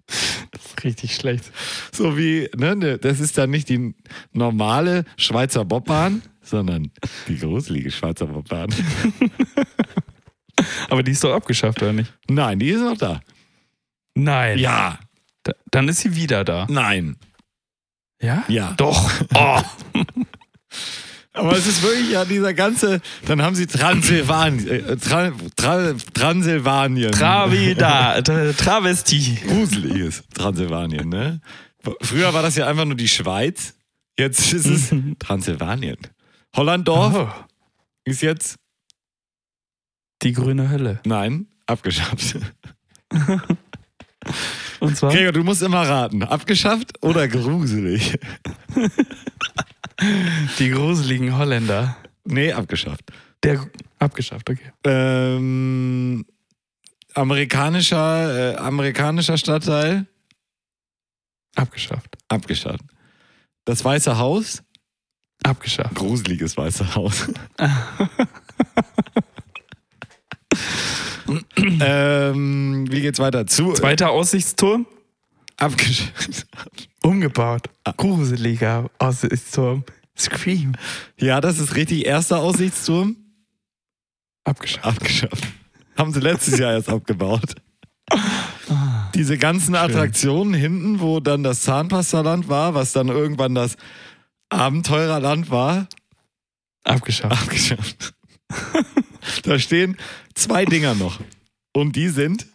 [0.07, 1.51] Das ist richtig schlecht.
[1.93, 3.95] So wie, ne, ne, das ist dann nicht die
[4.33, 6.91] normale Schweizer Bobbahn, sondern
[7.29, 8.73] die gruselige Schweizer Bobbahn.
[10.89, 12.13] Aber die ist doch abgeschafft, oder nicht?
[12.29, 13.21] Nein, die ist noch da.
[14.15, 14.59] Nein.
[14.59, 14.99] Ja,
[15.43, 16.67] Da, dann ist sie wieder da.
[16.71, 17.17] nein,
[18.21, 18.45] Ja?
[18.49, 18.73] ja.
[18.75, 19.11] Doch.
[19.35, 19.61] Oh.
[21.37, 27.11] Aber es ist wirklich ja dieser ganze, dann haben sie Transsilvanien, äh, Tra, Tra, Transsilvanien.
[27.11, 29.39] Travida, Tra- Travestie.
[29.47, 31.41] gruseliges Transsilvanien, ne?
[32.03, 33.75] Früher war das ja einfach nur die Schweiz,
[34.19, 35.99] jetzt ist es Transsilvanien.
[36.57, 37.45] Hollanddorf Oh,
[38.05, 38.55] ist jetzt,
[40.23, 41.01] die grüne Hölle.
[41.05, 42.37] nein, abgeschafft.
[44.85, 45.13] Und zwar?
[45.13, 48.19] Gregor, du musst immer raten, abgeschafft oder gruselig?
[50.59, 51.97] Die gruseligen Holländer.
[52.25, 53.05] Nee, abgeschafft.
[53.43, 53.67] Der
[53.99, 54.73] abgeschafft, okay.
[54.85, 56.27] Ähm,
[57.15, 60.07] amerikanischer, äh, amerikanischer Stadtteil,
[61.55, 62.17] Abgeschafft.
[62.29, 62.85] abgeschafft.
[63.65, 64.63] Das Weiße Haus,
[65.43, 65.95] Abgeschafft.
[65.95, 67.29] gruseliges Weiße Haus.
[71.57, 73.47] ähm, wie geht's weiter?
[73.47, 74.87] Zu Zweiter Aussichtsturm?
[75.57, 76.47] abgeschafft.
[77.03, 77.69] Umgebaut.
[77.97, 79.85] Gruseliger Aussichtsturm.
[80.17, 80.73] Scream.
[81.19, 82.07] Ja, das ist richtig.
[82.07, 83.17] Erster Aussichtsturm
[84.45, 84.85] Abgeschafft.
[84.87, 85.45] abgeschafft.
[85.97, 87.55] Haben sie letztes Jahr erst abgebaut.
[89.15, 93.77] Diese ganzen Attraktionen hinten, wo dann das Zahnpastaland war, was dann irgendwann das
[94.51, 95.89] Abenteurerland war,
[96.85, 97.33] Abgeschafft.
[97.43, 98.15] abgeschafft.
[99.45, 99.97] da stehen
[100.35, 101.21] zwei Dinger noch.
[101.73, 102.47] Und die sind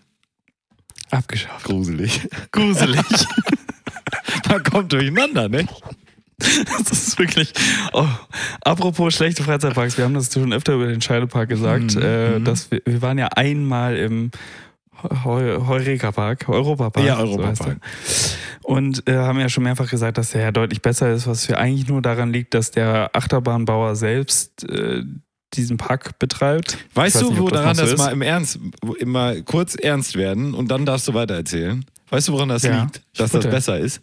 [1.12, 1.66] Abgeschafft.
[1.66, 2.28] gruselig.
[2.52, 3.02] Gruselig.
[4.50, 5.68] Man kommt durcheinander, ne?
[6.38, 7.52] Das ist wirklich.
[7.94, 8.08] Oh,
[8.62, 12.72] apropos schlechte Freizeitparks, wir haben das schon öfter über den Scheidepark gesagt, Mhm, äh, dass
[12.72, 14.32] wir, wir waren ja einmal im
[15.24, 17.06] Heu- Heureka-Park, Europapark.
[17.06, 17.60] Ja, so Europapark.
[17.60, 18.70] heißt er.
[18.70, 21.58] Und äh, haben ja schon mehrfach gesagt, dass der ja deutlich besser ist, was für
[21.58, 25.04] eigentlich nur daran liegt, dass der Achterbahnbauer selbst äh,
[25.54, 26.78] diesen Park betreibt.
[26.94, 28.60] Weißt weiß du, nicht, wo das daran das mal im Ernst,
[29.00, 31.86] immer kurz ernst werden und dann darfst du weitererzählen?
[32.10, 34.02] Weißt du, woran das Ja, liegt, dass das besser ist?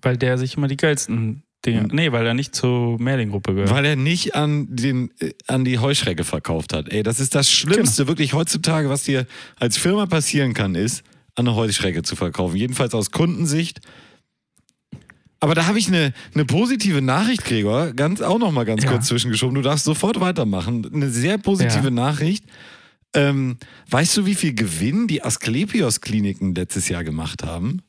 [0.00, 1.82] Weil der sich immer die geilsten Dinge.
[1.82, 1.90] Mhm.
[1.92, 3.70] Nee, weil er nicht zur Mailing-Gruppe gehört.
[3.70, 6.88] Weil er nicht an, den, äh, an die Heuschrecke verkauft hat.
[6.88, 7.74] Ey, das ist das Genau.
[7.74, 9.26] Schlimmste wirklich heutzutage, was dir
[9.58, 11.04] als Firma passieren kann, ist,
[11.36, 12.56] an eine Heuschrecke zu verkaufen.
[12.56, 13.80] Jedenfalls aus Kundensicht.
[15.42, 17.92] Aber da habe ich eine, eine positive Nachricht, Gregor.
[17.94, 18.90] Ganz, auch noch mal ganz Ja.
[18.92, 19.56] kurz zwischengeschoben.
[19.56, 20.88] Du darfst sofort weitermachen.
[20.94, 21.90] Eine sehr positive Ja.
[21.90, 22.44] Nachricht.
[23.12, 23.56] Ähm,
[23.90, 27.82] weißt du, wie viel Gewinn die Asklepios-Kliniken letztes Jahr gemacht haben?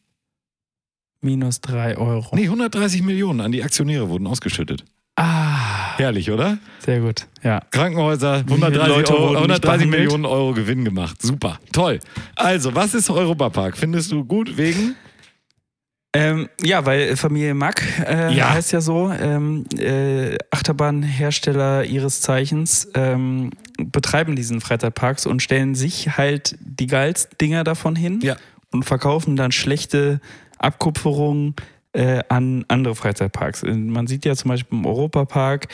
[1.22, 2.36] Minus drei Euro.
[2.36, 4.84] Nee, 130 Millionen an die Aktionäre wurden ausgeschüttet.
[5.16, 5.96] Ah.
[5.98, 6.58] Herrlich, oder?
[6.84, 7.28] Sehr gut.
[7.44, 7.62] Ja.
[7.70, 9.92] Krankenhäuser, viele 130, Leute Euro, wurden nicht 130 behandelt?
[9.92, 11.22] Millionen Euro Gewinn gemacht.
[11.22, 12.00] Super, toll.
[12.36, 13.78] Also, was ist Europapark?
[13.78, 14.96] Findest du gut wegen?
[16.16, 18.54] Ähm, ja, weil Familie Mack äh, Ja.
[18.54, 23.50] heißt ja so, ähm, äh, Achterbahnhersteller ihres Zeichens ähm,
[23.80, 28.36] betreiben diesen Freizeitparks und stellen sich halt die geilsten Dinger davon hin Ja.
[28.72, 30.22] und verkaufen dann schlechte
[30.60, 31.56] Abkupferungen
[31.94, 33.64] äh, an andere Freizeitparks.
[33.64, 35.68] Äh, Man sieht ja zum Beispiel im Europapark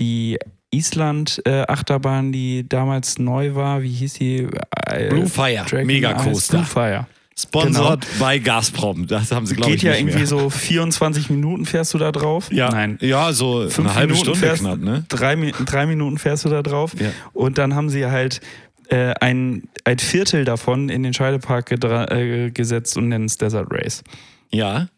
[0.00, 0.38] die
[0.72, 3.82] Island-Achterbahn, die damals neu war.
[3.82, 4.48] Wie hieß die?
[4.86, 6.56] Äh, Blue Fire, Dragon Mega Ice Coaster.
[6.58, 7.06] Blue Fire.
[7.36, 9.06] Sponsort bei Gazprom.
[9.08, 10.26] Das haben sie, glaube Geht ich, ja nicht irgendwie mehr.
[10.26, 12.50] so 24 Minuten fährst du da drauf.
[12.52, 12.98] Ja, Nein.
[13.00, 15.04] ja so Fünf eine halbe Minuten Stunde fährst, knapp, ne?
[15.08, 16.92] Drei, drei Minuten fährst du da drauf.
[16.98, 17.10] Ja.
[17.32, 18.40] Und dann haben sie halt
[18.88, 24.04] äh, ein, ein Viertel davon in den Scheidepark äh, gesetzt und nennen es Desert Race.
[24.52, 24.88] Ja.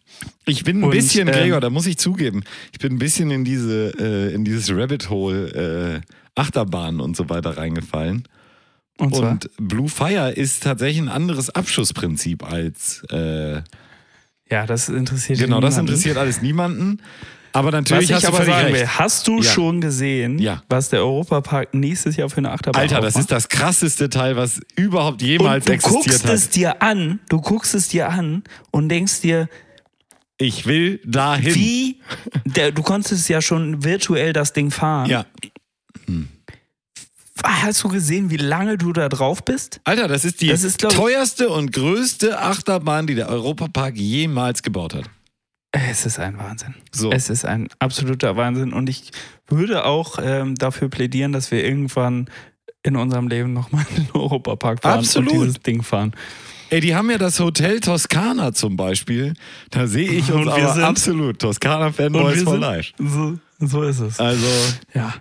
[0.45, 3.31] Ich bin ein Und, bisschen, ähm, Gregor, da muss ich zugeben, ich bin ein bisschen
[3.31, 8.25] in diese, äh, in dieses Rabbit Hole äh, Achterbahn und so weiter reingefallen.
[8.99, 9.13] Und?
[9.15, 13.61] Und Blue Fire ist tatsächlich ein anderes Abschussprinzip als äh,
[14.51, 15.89] ja, das interessiert genau, das niemanden.
[15.93, 17.03] interessiert alles niemanden.
[17.53, 18.81] Aber Was natürlich ich hast du aber völlig sagen recht.
[18.81, 19.43] will, hast du Ja.
[19.51, 20.63] schon gesehen, Ja.
[20.69, 23.21] was der Europapark nächstes Jahr für eine Achterbahn Alter, das aufmacht?
[23.23, 26.33] ist das krasseste Teil, was überhaupt jemals und du existiert guckst hat.
[26.35, 29.49] es dir an, du guckst es dir an und denkst dir,
[30.39, 31.55] Ich will dahin.
[31.55, 32.01] wie,
[32.45, 35.09] der, du konntest ja schon virtuell das Ding fahren.
[35.11, 35.25] Ja.
[37.45, 39.81] Hast du gesehen, wie lange du da drauf bist?
[39.85, 44.95] Alter, das ist die Das ist, teuerste und größte Achterbahn, die der Europapark jemals gebaut
[44.95, 45.05] hat.
[45.73, 46.75] Es ist ein Wahnsinn.
[46.93, 47.13] So.
[47.13, 48.73] Es ist ein absoluter Wahnsinn.
[48.73, 49.11] Und ich
[49.49, 52.31] würde auch ähm, dafür plädieren, dass wir irgendwann
[52.83, 55.33] in unserem Leben nochmal in den Europapark fahren Absolut.
[55.33, 56.13] und dieses Ding fahren.
[56.71, 59.35] Ey, die haben ja das Hotel Toskana zum Beispiel.
[59.71, 61.39] Da sehe ich uns Und wir aber sind- absolut.
[61.41, 62.93] Toskana-Fanboys for life.
[62.99, 64.19] So, so ist es.
[64.19, 64.47] Also,
[64.95, 65.15] Ja.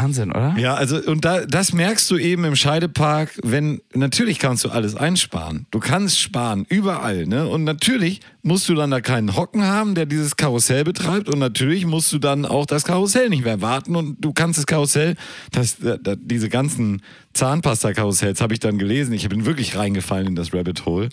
[0.00, 0.54] Wahnsinn, oder?
[0.58, 4.94] ja, also, und da, das merkst du eben im Scheidepark, wenn, natürlich kannst du alles
[4.94, 5.66] einsparen.
[5.70, 7.46] Du kannst sparen, überall, ne?
[7.48, 11.28] Und natürlich musst du dann da keinen Hocken haben, der dieses Karussell betreibt.
[11.28, 13.94] Und natürlich musst du dann auch das Karussell nicht mehr warten.
[13.96, 15.16] Und du kannst das Karussell,
[15.52, 17.02] das, da, da, diese ganzen
[17.34, 19.12] Zahnpasta-Karussells habe ich dann gelesen.
[19.12, 21.08] Ich bin wirklich reingefallen in das Rabbit Hole.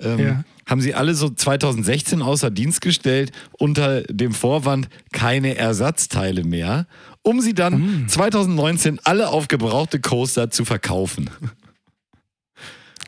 [0.00, 0.44] Ähm, Ja.
[0.64, 6.86] Haben sie alle so 2016 außer Dienst gestellt unter dem Vorwand keine Ersatzteile mehr,
[7.22, 11.30] um sie dann 2019 alle auf gebrauchte Coaster zu verkaufen.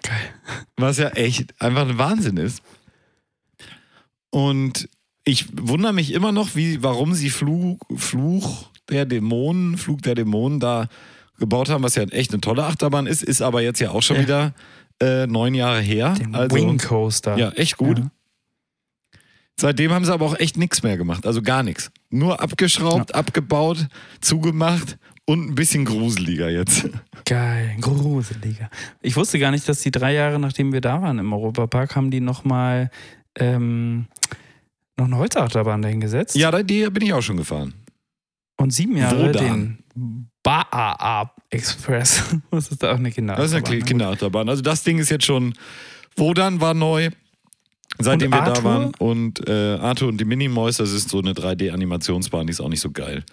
[0.03, 0.35] Geil.
[0.77, 2.63] Was ja echt einfach ein Wahnsinn ist.
[4.31, 4.89] Und
[5.25, 10.61] ich wundere mich immer noch, wie, warum sie Fluch, Fluch der Dämonen, Flug der Dämonen
[10.61, 10.89] da
[11.39, 14.17] gebaut haben, was ja echt eine tolle Achterbahn ist, ist aber jetzt ja auch schon
[14.17, 14.23] Ja.
[14.23, 14.55] wieder
[15.01, 16.15] äh, neun Jahre her.
[16.15, 17.37] Den also, Wing Coaster.
[17.37, 17.99] ja, echt gut.
[17.99, 18.11] Ja.
[19.57, 21.27] Seitdem haben sie aber auch echt nichts mehr gemacht.
[21.27, 21.91] Also gar nichts.
[22.11, 23.87] Nur abgeschraubt, abgebaut,
[24.21, 26.89] zugemacht und ein bisschen gruseliger jetzt.
[27.25, 28.69] Geil, gruseliger.
[29.01, 32.11] Ich wusste gar nicht, dass die drei Jahre, nachdem wir da waren im Europapark, haben
[32.11, 32.91] die nochmal
[33.39, 34.07] ähm,
[34.97, 36.37] noch eine Holzachterbahn dahingesetzt.
[36.37, 37.75] Ja, die bin ich auch schon gefahren.
[38.57, 39.79] Und sieben Jahre dann?
[39.95, 42.37] den Baa Express.
[42.51, 43.35] Das ist da auch eine Kinder.
[43.37, 44.49] Das ist eine Kinderachterbahn.
[44.49, 45.55] Also das Ding ist jetzt schon.
[46.17, 47.11] Wodan war neu,
[47.99, 48.95] seitdem wir da waren.
[48.99, 52.81] Und äh, Arthur und die Minimoys, das ist so eine 3D-Animationsbahn, die ist auch nicht
[52.81, 53.25] so geil.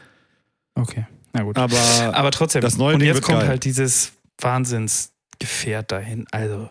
[0.76, 1.58] Okay, na gut.
[1.58, 1.76] Aber,
[2.14, 3.48] Aber trotzdem, das neue und Ding jetzt kommt geil.
[3.48, 6.26] halt dieses Wahnsinnsgefährt dahin.
[6.32, 6.70] Also,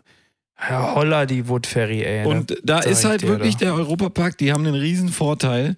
[0.55, 2.27] Herr Holler, die Wood Ferry, ey.
[2.27, 3.67] und da ist halt wirklich da.
[3.67, 5.77] der Europapark, die haben einen riesen Vorteil.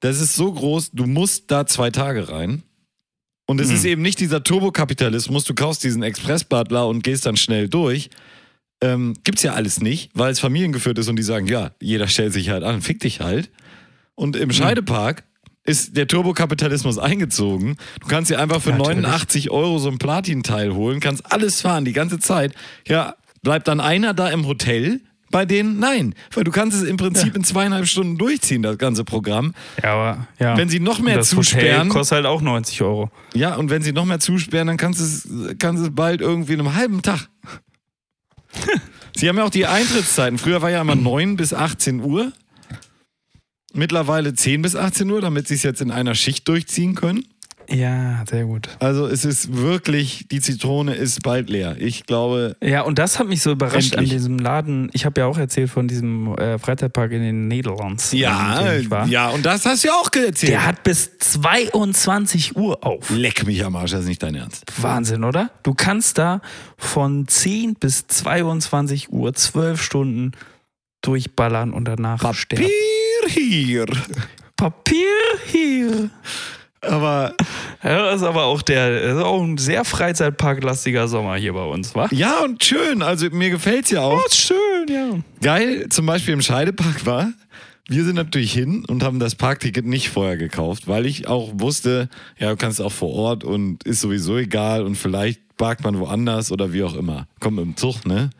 [0.00, 2.62] Das ist so groß, du musst da zwei Tage rein.
[3.46, 3.76] Und es Hm.
[3.76, 8.08] ist eben nicht dieser Turbokapitalismus, du kaufst diesen Express-Butler und gehst dann schnell durch.
[8.82, 12.32] Ähm, gibt's ja alles nicht, weil es familiengeführt ist und die sagen, ja, jeder stellt
[12.32, 13.50] sich halt an, fick dich halt.
[14.14, 14.42] Und Hm.
[14.42, 15.24] im Scheidepark
[15.64, 17.76] ist der Turbokapitalismus eingezogen.
[18.00, 18.96] Du kannst dir einfach für Natürlich.
[19.02, 22.52] 89 Euro so ein Platin-Teil holen, kannst alles fahren die ganze Zeit.
[22.88, 25.00] Ja, bleibt dann einer da im Hotel?
[25.30, 29.02] Bei denen nein, weil du kannst es im Prinzip in zweieinhalb Stunden durchziehen, das ganze
[29.02, 29.54] Programm.
[29.82, 30.58] Ja, aber, ja.
[30.58, 33.10] Wenn sie noch mehr das zusperren, Hotel kostet halt auch 90 Euro.
[33.32, 36.20] ja, und wenn sie noch mehr zusperren, dann kannst du es, kannst du es bald
[36.20, 37.28] irgendwie in einem halben Tag.
[39.16, 40.38] sie haben ja auch die Eintrittszeiten.
[40.38, 42.32] Früher war ja immer 9 bis 18 Uhr.
[43.74, 47.26] Mittlerweile 10 bis 18 Uhr, damit sie es jetzt in einer Schicht durchziehen können.
[47.68, 48.68] Ja, sehr gut.
[48.80, 51.76] Also es ist wirklich, die Zitrone ist bald leer.
[51.78, 54.12] Ich glaube, Ja, und das hat mich so überrascht Endlich.
[54.12, 54.90] an diesem Laden.
[54.92, 57.98] Ich habe ja auch erzählt von diesem äh, Freizeitpark in den Niederlanden.
[58.12, 58.72] ja,
[59.06, 60.52] ja, und das hast du ja auch erzählt.
[60.52, 63.10] Der hat bis 22 Uhr auf.
[63.10, 64.64] Leck mich am Arsch, das ist nicht dein Ernst.
[64.80, 65.50] Wahnsinn, oder?
[65.62, 66.40] Du kannst da
[66.76, 70.32] von 10 bis 22 Uhr, 12 Stunden
[71.02, 72.64] durchballern und danach sterben.
[72.64, 73.86] Papier hier.
[74.56, 75.08] Papier
[75.46, 76.10] hier.
[76.82, 77.34] Aber
[77.82, 81.94] Ja, das ist aber auch der, ist auch ein sehr freizeitparklastiger Sommer hier bei uns,
[81.94, 82.08] wa?
[82.10, 83.02] ja, und schön.
[83.02, 84.20] Also mir gefällt's ja auch.
[84.20, 85.18] Oh, ist schön, ja.
[85.40, 87.32] Geil, zum Beispiel im Scheidepark war,
[87.88, 92.08] wir sind natürlich hin und haben das Parkticket nicht vorher gekauft, weil ich auch wusste,
[92.38, 96.50] ja, du kannst auch vor Ort und ist sowieso egal und vielleicht parkt man woanders
[96.52, 97.26] oder wie auch immer.
[97.40, 98.30] Kommt mit dem Zug, ne?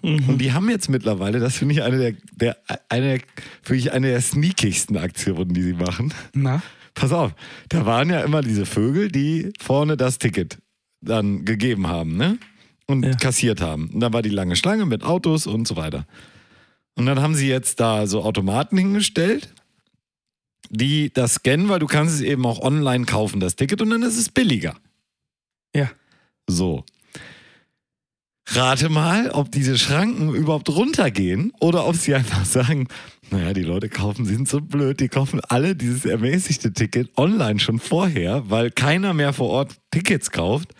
[0.00, 2.56] Und die haben jetzt mittlerweile, das finde ich eine der, der,
[2.88, 3.18] eine,
[3.64, 6.14] wirklich eine der sneakigsten Aktionen, die sie machen.
[6.34, 6.62] Na?
[6.98, 7.32] Pass auf,
[7.68, 10.58] da waren ja immer diese Vögel, die vorne das Ticket
[11.00, 12.38] dann gegeben haben, ne?
[12.86, 13.12] Und Ja.
[13.14, 13.90] kassiert haben.
[13.90, 16.06] Und da war die lange Schlange mit Autos und so weiter.
[16.96, 19.52] Und dann haben sie jetzt da so Automaten hingestellt,
[20.70, 24.02] die das scannen, weil du kannst es eben auch online kaufen, das Ticket, und dann
[24.02, 24.74] ist es billiger.
[25.74, 25.90] Ja.
[26.48, 26.84] So.
[28.50, 32.88] Rate mal, ob diese Schranken überhaupt runtergehen oder ob sie einfach sagen,
[33.30, 37.78] naja, die Leute kaufen, sind so blöd, die kaufen alle dieses ermäßigte Ticket online schon
[37.78, 40.74] vorher, weil keiner mehr vor Ort Tickets kauft.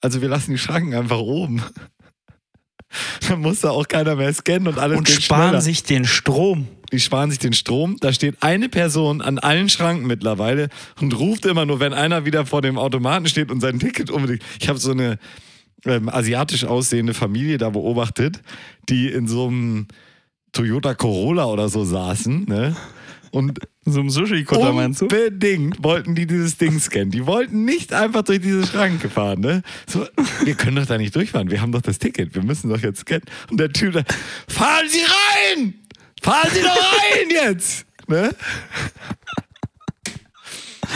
[0.00, 1.62] Also wir lassen die Schranken einfach oben.
[3.28, 5.60] Dann muss da auch keiner mehr scannen und alles Und sparen schneller.
[5.60, 6.68] sich den Strom.
[6.90, 7.96] Die sparen sich den Strom.
[8.00, 10.68] Da steht eine Person an allen Schranken mittlerweile
[11.00, 14.42] und ruft immer nur, wenn einer wieder vor dem Automaten steht und sein Ticket unbedingt.
[14.60, 15.18] Ich habe so eine
[15.84, 18.42] ähm, asiatisch aussehende Familie da beobachtet,
[18.88, 19.88] die in so einem
[20.52, 22.76] Toyota Corolla oder so saßen, ne?
[23.30, 23.58] Und
[23.90, 25.06] So ein Sushi-Kutter meinst du?
[25.06, 27.10] unbedingt wollten die dieses Ding scannen.
[27.10, 29.62] Die wollten nicht einfach durch diese Schranke fahren, ne?
[29.86, 30.06] So,
[30.44, 31.50] wir können doch da nicht durchfahren.
[31.50, 32.34] Wir haben doch das Ticket.
[32.34, 33.24] Wir müssen doch jetzt scannen.
[33.50, 34.02] Und der Typ da,
[34.46, 35.74] fahren Sie rein!
[36.20, 37.86] Fahren Sie doch rein jetzt!
[38.08, 38.30] Ne?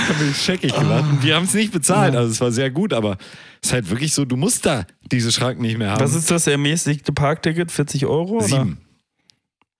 [0.09, 1.05] Hab mich scheckig gemacht.
[1.11, 2.15] Und die haben es nicht bezahlt.
[2.17, 3.19] Also es war sehr gut, aber
[3.63, 6.01] es ist halt wirklich so, du musst da diese Schranken nicht mehr haben.
[6.01, 7.71] Was ist das ermäßigte Parkticket?
[7.71, 8.43] 40 Euro?
[8.45, 8.69] Oder?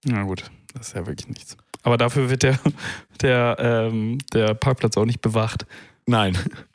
[0.05, 1.57] Na gut, das ist ja wirklich nichts.
[1.83, 2.59] Aber dafür wird der,
[3.21, 5.67] der, ähm, der Parkplatz auch nicht bewacht.
[6.07, 6.37] Nein.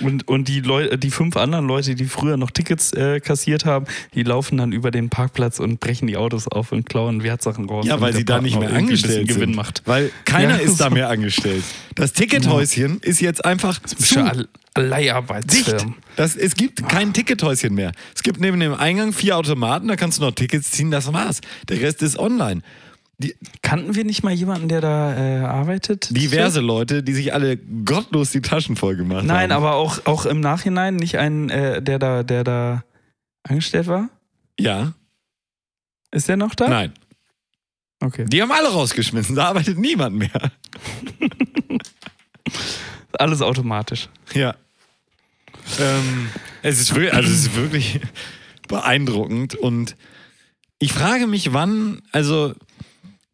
[0.00, 3.86] Und, und die, Leu die fünf anderen Leute, die früher noch Tickets äh, kassiert haben,
[4.14, 7.86] die laufen dann über den Parkplatz und brechen die Autos auf und klauen Wertsachen raus.
[7.86, 9.28] Ja, weil sie da nicht mehr angestellt sind.
[9.28, 9.82] Gewinn macht.
[9.86, 10.94] Weil keiner Ja, ist da so.
[10.94, 11.64] mehr angestellt.
[11.94, 14.20] Das Tickethäuschen ist jetzt einfach Schon zu.
[14.24, 15.94] All- Leiharbeitsfirmen.
[16.16, 17.92] Das, es gibt kein Tickethäuschen mehr.
[18.14, 21.40] Es gibt neben dem Eingang vier Automaten, da kannst du noch Tickets ziehen, das war's.
[21.68, 22.62] Der Rest ist online.
[23.22, 26.08] Die, Kannten wir nicht mal jemanden, der da äh, arbeitet?
[26.16, 29.62] diverse Leute, die sich alle gottlos die Taschen voll gemacht Nein, haben.
[29.62, 32.84] aber auch, auch im Nachhinein nicht ein, äh, der da, der da
[33.42, 34.08] angestellt war?
[34.58, 34.94] Ja,
[36.10, 36.68] Ist der noch da?
[36.68, 36.92] nein.
[38.02, 38.24] Okay.
[38.24, 40.30] Die haben alle rausgeschmissen, da arbeitet niemand mehr.
[43.12, 44.08] Alles automatisch.
[44.32, 44.54] Ja.
[45.78, 46.30] Ähm,
[46.62, 48.00] es, ist wirklich, also es ist wirklich
[48.68, 49.96] beeindruckend und
[50.78, 52.54] ich frage mich, wann, also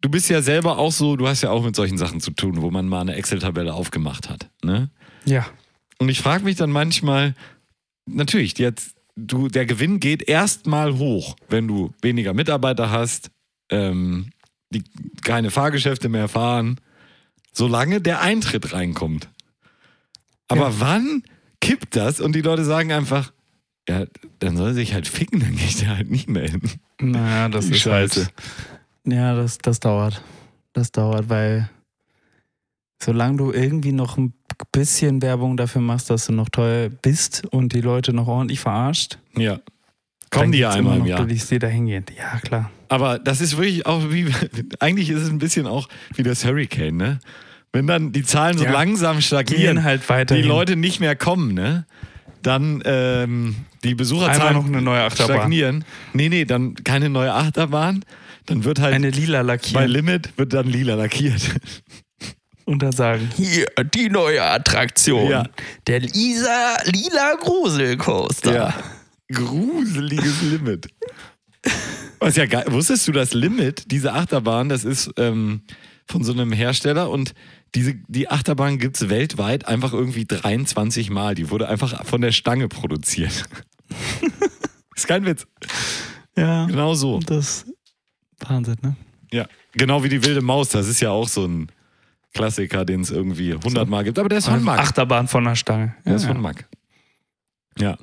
[0.06, 2.62] du bist ja selber auch so, du hast ja auch mit solchen Sachen zu tun,
[2.62, 4.48] wo man mal eine Excel-Tabelle aufgemacht hat.
[4.62, 4.88] Ne?
[5.24, 5.44] Ja.
[5.98, 7.34] Und ich frage mich dann manchmal,
[8.06, 13.30] natürlich, jetzt, du, der Gewinn geht erstmal hoch, wenn du weniger Mitarbeiter hast,
[13.70, 14.30] ähm,
[14.70, 14.84] die
[15.24, 16.80] keine Fahrgeschäfte mehr fahren,
[17.52, 19.28] solange der Eintritt reinkommt.
[20.46, 20.74] Aber Ja.
[20.78, 21.22] wann
[21.60, 23.32] kippt das und die Leute sagen einfach,
[23.88, 24.04] ja,
[24.38, 26.62] dann soll er sich halt ficken, dann gehe ich da halt nicht mehr hin.
[27.00, 28.20] Naja, das ist Scheiße.
[28.26, 28.34] halt.
[29.06, 30.22] Ja, das, das dauert.
[30.72, 31.70] Das dauert, weil
[33.02, 34.34] solange du irgendwie noch ein
[34.72, 39.18] bisschen Werbung dafür machst, dass du noch teuer bist und die Leute noch ordentlich verarscht,
[39.36, 39.60] Ja.
[40.30, 41.20] Kommen die ja einmal im Jahr.
[41.20, 42.04] Dullis, die da hingehen.
[42.18, 42.70] Ja, klar.
[42.88, 44.26] Aber das ist wirklich auch wie,
[44.80, 47.18] eigentlich ist es ein bisschen auch wie das Hurricane, ne?
[47.72, 48.72] Wenn dann die Zahlen so Ja.
[48.72, 50.34] langsam Gehen stagnieren, halt weiter.
[50.34, 51.86] die Leute nicht mehr kommen, ne?
[52.42, 55.36] Dann ähm, die Einmal Besucherzahlen noch eine neue Achterbahn.
[55.36, 55.84] stagnieren.
[56.12, 58.04] Nee, nee, dann keine neue Achterbahn.
[58.46, 61.42] Dann wird halt Eine lila bei lackieren Limit wird dann lila lackiert.
[62.64, 65.30] und dann sagen, hier, die neue Attraktion.
[65.30, 65.44] Ja.
[65.86, 68.74] Der Lisa, lila Gruselcoaster.
[69.32, 70.88] Gruseliges Limit.
[72.18, 72.64] Was ja geil.
[72.68, 75.62] Wusstest du, das Limit, diese Achterbahn, das ist ähm,
[76.06, 77.34] von so einem Hersteller und
[77.74, 81.34] diese, die Achterbahn gibt es weltweit einfach irgendwie 23 Mal.
[81.34, 83.44] Die wurde einfach von der Stange produziert.
[84.96, 85.46] ist kein Witz.
[86.36, 86.66] Ja.
[86.66, 87.18] Genau so.
[87.20, 87.66] Das
[88.40, 88.96] Wahnsinn, ne?
[89.32, 89.46] Ja.
[89.72, 90.68] Genau wie die wilde Maus.
[90.70, 91.68] Das ist ja auch so ein
[92.34, 94.18] Klassiker, den es irgendwie 100 Mal gibt.
[94.18, 94.78] Aber der ist von Mack.
[94.78, 95.94] Achterbahn von der Stange.
[96.04, 96.28] Der ist ja.
[96.28, 96.66] von Mack.
[97.78, 97.96] Ja.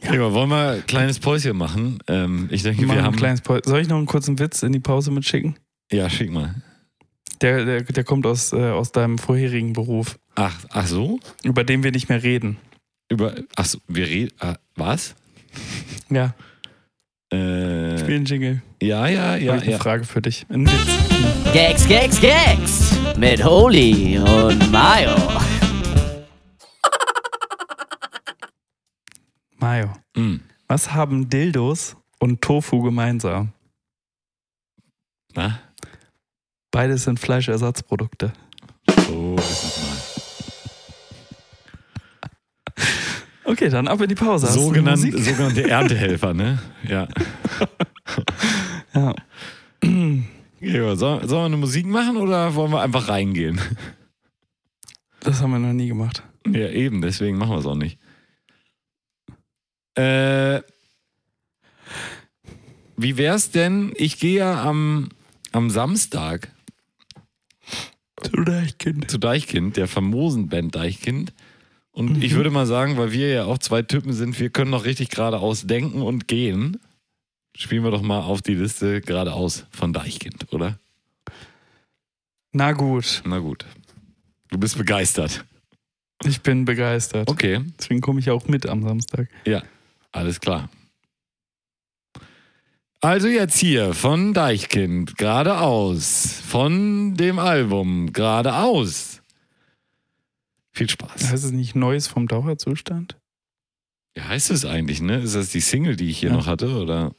[0.00, 1.98] Gregor, wollen wir ein kleines Päuschen machen?
[2.06, 3.16] Ähm, ich denke, Wir wir ein haben.
[3.16, 3.62] kleines Pause.
[3.64, 5.56] Soll ich noch einen kurzen Witz in die Pause mitschicken?
[5.90, 6.54] Ja, schick mal.
[7.40, 11.18] Der, der, der kommt aus, äh, aus deinem vorherigen Beruf, Ach, ach so?
[11.42, 12.56] über den wir nicht mehr reden.
[13.08, 13.34] Über.
[13.56, 14.30] Ach so, wir reden.
[14.38, 15.14] Ah, was?
[16.08, 16.34] Ja,
[17.32, 18.62] äh, Spiel einen Jingle.
[18.82, 19.54] Ja, ja, ja.
[19.54, 19.74] Hab ich ja.
[19.74, 20.46] eine Frage für dich.
[21.52, 25.16] Gags, Gags, Gags mit Holy und Mayo.
[29.56, 30.40] Mayo, mm.
[30.66, 33.52] was haben Dildos und Tofu gemeinsam?
[35.34, 35.60] Na?
[36.70, 38.32] Beides sind Fleischersatzprodukte.
[43.44, 44.46] Okay, dann ab in die Pause.
[44.46, 46.60] Sogenannt, sogenannte Erntehelfer, ne?
[46.88, 47.08] Ja.
[48.94, 49.14] Ja.
[50.60, 53.60] Gregor, soll, sollen wir eine Musik machen oder wollen wir einfach reingehen?
[55.20, 56.22] Das haben wir noch nie gemacht.
[56.46, 57.98] Ja, eben, deswegen machen wir es auch nicht.
[59.94, 60.62] Äh,
[62.96, 63.92] wie wär's denn?
[63.96, 65.08] Ich gehe ja am,
[65.52, 66.48] am Samstag
[68.22, 69.10] Du Deichkind.
[69.10, 71.32] zu Deichkind, der famosen Band Deichkind.
[71.92, 72.22] Und Mhm.
[72.22, 75.10] ich würde mal sagen, weil wir ja auch zwei Typen sind, wir können noch richtig
[75.10, 76.78] geradeaus denken und gehen.
[77.54, 80.78] Spielen wir doch mal auf die Liste geradeaus von Deichkind, oder?
[82.52, 83.66] Na gut, Na gut.
[84.50, 85.44] Du bist begeistert.
[86.24, 87.28] ich bin begeistert.
[87.28, 89.28] Okay, Deswegen komme ich auch mit am Samstag.
[89.46, 89.62] ja,
[90.12, 90.68] alles klar.
[93.00, 96.40] Also jetzt hier von Deichkind, geradeaus.
[96.46, 99.21] Von dem Album, geradeaus.
[100.72, 101.30] Viel Spaß.
[101.30, 103.16] Heißt es nicht Neues vom Dauerzustand?
[104.14, 105.18] Wie heißt es eigentlich, ne?
[105.20, 106.36] Ist das die Single, die ich hier Ja.
[106.36, 107.14] noch hatte, oder?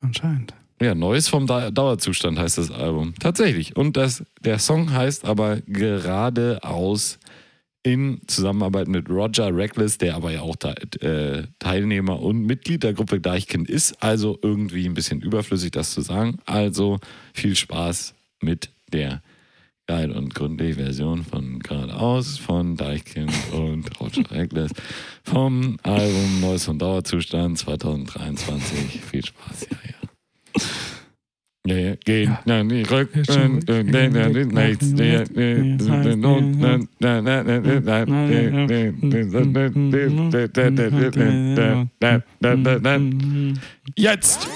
[0.00, 0.54] Anscheinend.
[0.80, 3.14] Ja, Neues vom Dau- Dauerzustand heißt das Album.
[3.20, 3.76] Tatsächlich.
[3.76, 7.18] Und das, der Song heißt aber geradeaus
[7.84, 10.56] in Zusammenarbeit mit Roger Reckless, der aber ja auch
[11.00, 14.02] äh, Teilnehmer und Mitglied der Gruppe Deichkind ist.
[14.02, 16.38] Also irgendwie ein bisschen überflüssig, das zu sagen.
[16.46, 16.98] Also
[17.34, 19.22] viel Spaß mit der
[19.86, 24.70] Geil und gründliche Version von Geradeaus von Deichkind und Roger Eggles
[25.22, 29.02] vom Album Neues und Dauerzustand 2023.
[29.04, 29.94] Viel Spaß, ja, ja.
[31.66, 32.42] Ja, ja, geh, ja.
[32.44, 33.08] nein, ich rück,
[43.96, 44.46] Jetzt!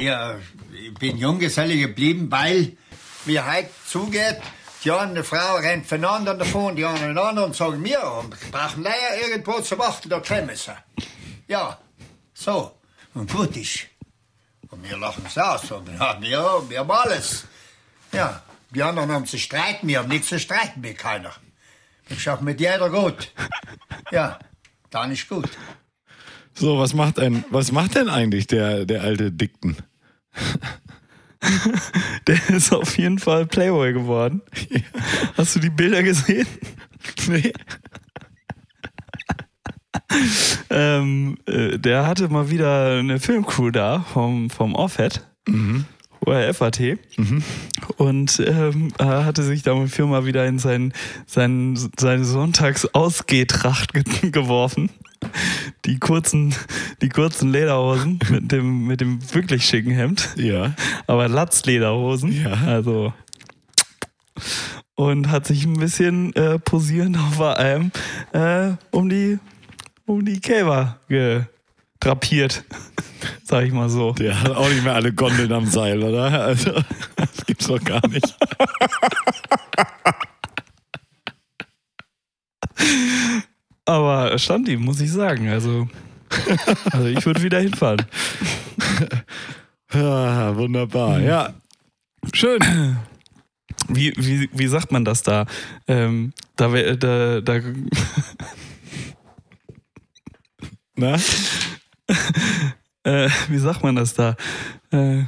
[0.00, 0.36] Ja,
[0.84, 2.76] ich bin Junggeselle geblieben, weil
[3.26, 4.38] wie heute zugeht,
[4.84, 7.98] die eine Frau rennt voneinander davon, die andere den anderen und sagen, wir
[8.52, 10.72] brauchen leider irgendwo zu warten, da kommen sie.
[11.48, 11.78] Ja,
[12.34, 12.72] so.
[13.14, 13.86] Und gut ist.
[14.68, 15.70] Und wir lachen es aus.
[15.70, 17.44] Und ja, wir, wir haben alles.
[18.12, 21.32] Ja, die anderen haben zu streiten, wir haben nichts zu streiten mit keiner.
[22.08, 23.32] Ich schaff mit jeder gut.
[24.12, 24.38] Ja,
[24.90, 25.48] dann ist gut.
[26.54, 29.76] So, was macht ein, was macht denn eigentlich der, der alte Dickten?
[32.26, 34.42] Der ist auf jeden Fall Playboy geworden.
[35.36, 36.46] Hast du die Bilder gesehen?
[37.28, 37.52] Nee.
[40.70, 45.26] Ähm, äh, der hatte mal wieder eine Filmcrew da vom, vom Offhead.
[46.20, 46.98] Oder FAT.
[47.96, 50.92] Und ähm, er hatte sich da mit Firma wieder in sein,
[51.26, 54.90] sein, seine Sonntagsausgehtracht ge geworfen.
[55.84, 56.54] Die kurzen,
[57.02, 60.28] die kurzen Lederhosen mit dem, mit dem wirklich schicken Hemd.
[60.36, 60.74] Ja.
[61.06, 62.32] Aber Latzlederhosen.
[62.42, 62.52] Ja.
[62.66, 63.12] Also.
[64.94, 67.90] Und hat sich ein bisschen äh, posierend auf einem
[68.32, 69.38] äh, um die
[70.06, 72.64] um die Kälber gedrapiert.
[73.44, 74.12] Sag ich mal so.
[74.12, 76.42] Der hat auch nicht mehr alle Gondeln am Seil, oder?
[76.42, 76.72] Also,
[77.16, 78.36] das gibt's doch gar nicht.
[83.86, 85.48] Aber stand ihm, muss ich sagen.
[85.48, 85.88] Also,
[86.90, 88.04] also ich würde wieder hinfahren.
[89.94, 91.20] Ja, wunderbar.
[91.20, 91.54] Ja.
[92.34, 92.58] Schön.
[93.88, 95.46] Wie, wie, wie sagt man das da?
[95.86, 97.60] Ähm, da, da, da
[100.96, 101.14] Na?
[103.04, 104.34] äh, wie sagt man das da?
[104.90, 105.22] Äh,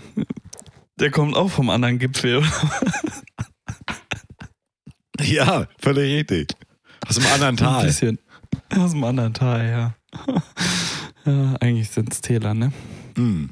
[0.99, 2.43] der kommt auch vom anderen Gipfel.
[5.21, 6.49] Ja, völlig richtig.
[7.07, 7.87] Aus dem anderen Ein Tal.
[7.87, 8.19] bisschen.
[8.77, 9.95] Aus dem anderen Tal, ja.
[11.25, 12.73] ja eigentlich sind es Täler, ne?
[13.17, 13.51] Hm,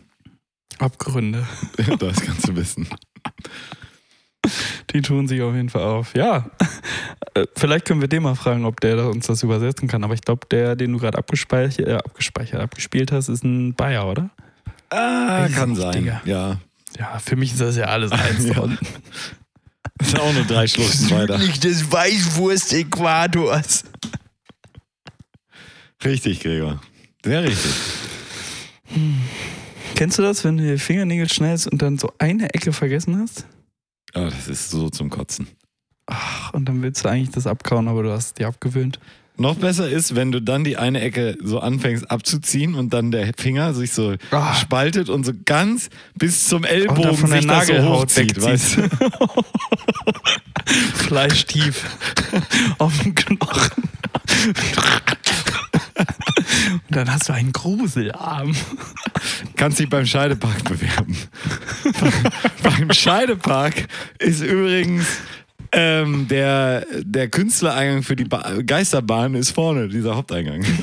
[0.78, 1.46] Abgründe.
[1.98, 2.88] das kannst du wissen.
[4.90, 6.14] Die tun sich auf jeden Fall auf.
[6.14, 6.50] Ja.
[7.34, 10.04] Äh, Vielleicht können wir den mal fragen, ob der uns das übersetzen kann.
[10.04, 14.06] Aber ich glaube, der, den du gerade abgespeichert, äh, abgespeichert, abgespielt hast, ist ein Bayer,
[14.06, 14.30] oder?
[14.90, 15.92] Ah, kann sein.
[15.92, 16.22] Digga.
[16.24, 16.60] Ja.
[16.98, 18.44] Ja, für mich ist das ja alles eins.
[18.56, 18.68] Ja.
[19.98, 21.38] Ist auch nur drei Schluss weiter.
[21.38, 23.84] des Weißwurst-Äquators.
[26.04, 26.80] Richtig, Gregor.
[27.24, 27.72] Sehr richtig.
[29.94, 33.46] Kennst du das, wenn du die Fingernägel schneidest und dann so eine Ecke vergessen hast?
[34.14, 35.48] Ah, das ist so zum Kotzen.
[36.06, 39.00] Ach, und dann willst du eigentlich das abkauen, aber du hast es dir abgewöhnt.
[39.38, 43.32] Noch besser ist, wenn du dann die eine Ecke so anfängst abzuziehen und dann der
[43.36, 44.54] Finger sich so Ah.
[44.54, 48.88] spaltet und so ganz bis zum Ellbogen von der sich das so hochzieht, weißt du?
[50.94, 51.84] Fleischtief
[52.78, 53.82] auf dem Knochen.
[56.90, 58.54] Dann hast du einen Gruselarm.
[59.56, 61.16] Kannst dich beim Scheidepark bewerben.
[62.62, 63.86] beim Scheidepark
[64.18, 65.06] ist übrigens
[65.72, 70.64] ähm, der, der Künstlereingang für die ba Geisterbahn ist vorne, dieser Haupteingang.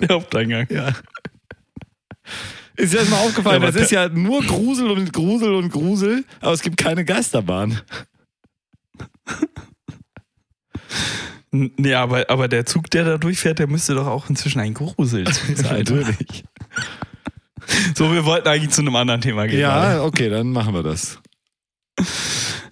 [0.00, 0.66] Der Haupteingang.
[0.68, 0.88] Ja.
[2.74, 3.62] Ist dir das mal aufgefallen?
[3.62, 7.80] Ja, das ist ja nur Grusel und Grusel und Grusel, aber es gibt keine Geisterbahn.
[11.52, 15.56] Nee, aber, aber der Zug, der da durchfährt, der müsste doch auch inzwischen ein Gruselzug
[15.56, 15.78] sein.
[15.78, 16.44] Natürlich.
[17.94, 19.60] So, wir wollten eigentlich zu einem anderen Thema gehen.
[19.60, 21.18] Ja, okay, dann machen wir das.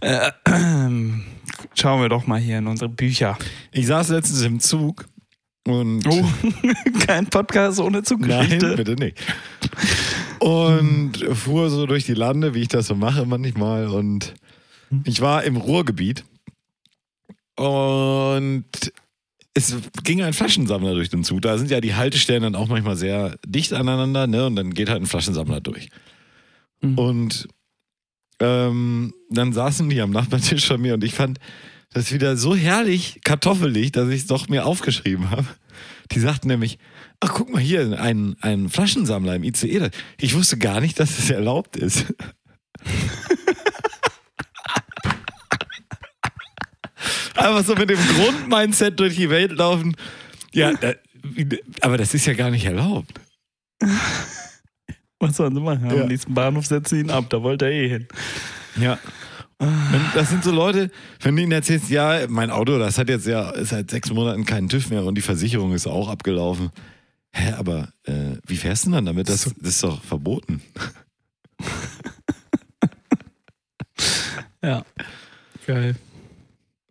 [0.01, 1.25] Äh, ähm,
[1.75, 3.39] schauen wir doch mal hier in unsere Bücher.
[3.73, 5.07] Ich saß letztens im Zug
[5.67, 6.07] und.
[6.07, 6.25] Oh,
[7.07, 8.77] kein Podcast ohne Nein, Zuggeschichte.
[8.77, 9.19] bitte nicht.
[10.41, 13.89] Und fuhr so durch die Lande, wie ich das so mache manchmal.
[13.89, 14.35] Und
[15.05, 16.25] ich war im Ruhrgebiet.
[17.57, 18.65] Und
[19.55, 21.43] es ging ein Flaschensammler durch den Zug.
[21.43, 24.47] Da sind ja die Haltestellen dann auch manchmal sehr dicht aneinander, ne?
[24.47, 25.89] Und dann geht halt ein Flaschensammler durch.
[26.81, 26.99] Mhm.
[26.99, 27.49] Und
[28.41, 31.39] ähm, dann saßen die am Nachbartisch von mir und ich fand
[31.93, 35.47] das wieder so herrlich kartoffelig, dass ich es doch mir aufgeschrieben habe.
[36.11, 36.79] Die sagten nämlich,
[37.21, 39.91] ach guck mal hier, ein, ein Flaschensammler im ICE.
[40.21, 42.07] Ich wusste gar nicht, dass es erlaubt ist.
[47.45, 49.95] Einfach so mit dem Grundmindset durch die Welt laufen.
[50.53, 50.93] Ja, da,
[51.83, 53.21] aber das ist ja gar nicht erlaubt.
[55.21, 55.91] Was sollen sie machen?
[55.95, 56.03] Ja.
[56.03, 58.09] Am nächsten Bahnhof setzen sie ihn ab, da wollte er eh hin.
[58.81, 58.99] Ja.
[59.59, 60.91] Wenn- Das sind so Leute,
[61.21, 64.69] wenn du ihnen erzählst, ja, mein Auto, das hat jetzt ja seit sechs Monaten keinen
[64.69, 66.71] TÜV mehr und die Versicherung ist auch abgelaufen.
[67.33, 69.29] Hä, aber äh, wie fährst du denn dann damit?
[69.29, 70.63] Das, das ist doch verboten.
[74.63, 74.83] Ja.
[75.67, 75.95] Geil.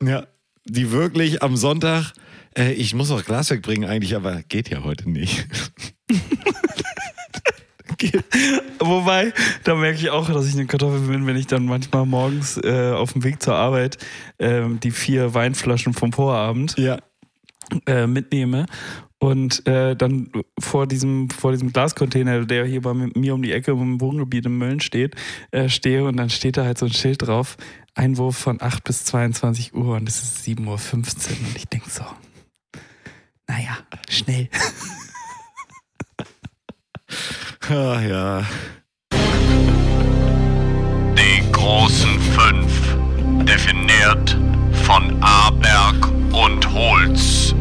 [0.03, 0.27] Ja.
[0.65, 2.13] Die wirklich am Sonntag,
[2.57, 5.45] äh, ich muss auch Glas wegbringen eigentlich, aber geht ja heute nicht.
[8.79, 9.33] Wobei,
[9.63, 12.91] da merke ich auch, dass ich eine Kartoffel bin, wenn ich dann manchmal morgens äh,
[12.93, 13.97] auf dem Weg zur Arbeit
[14.39, 16.97] ähm, die vier Weinflaschen vom Vorabend Ja.
[17.85, 18.65] äh, mitnehme
[19.19, 23.71] und äh, dann vor diesem, vor diesem Glascontainer, der hier bei mir um die Ecke
[23.71, 25.15] im Wohngebiet in Mölln steht,
[25.51, 27.55] äh, stehe und dann steht da halt so ein Schild drauf,
[27.95, 32.03] Einwurf von 8 bis 22 Uhr und es ist 7.15 Uhr und ich denke so,
[33.47, 33.77] naja,
[34.09, 34.49] schnell.
[37.69, 38.45] Ah, ja.
[41.15, 42.97] Die großen fünf,
[43.45, 44.37] definiert
[44.83, 47.55] von Aberg und Holz.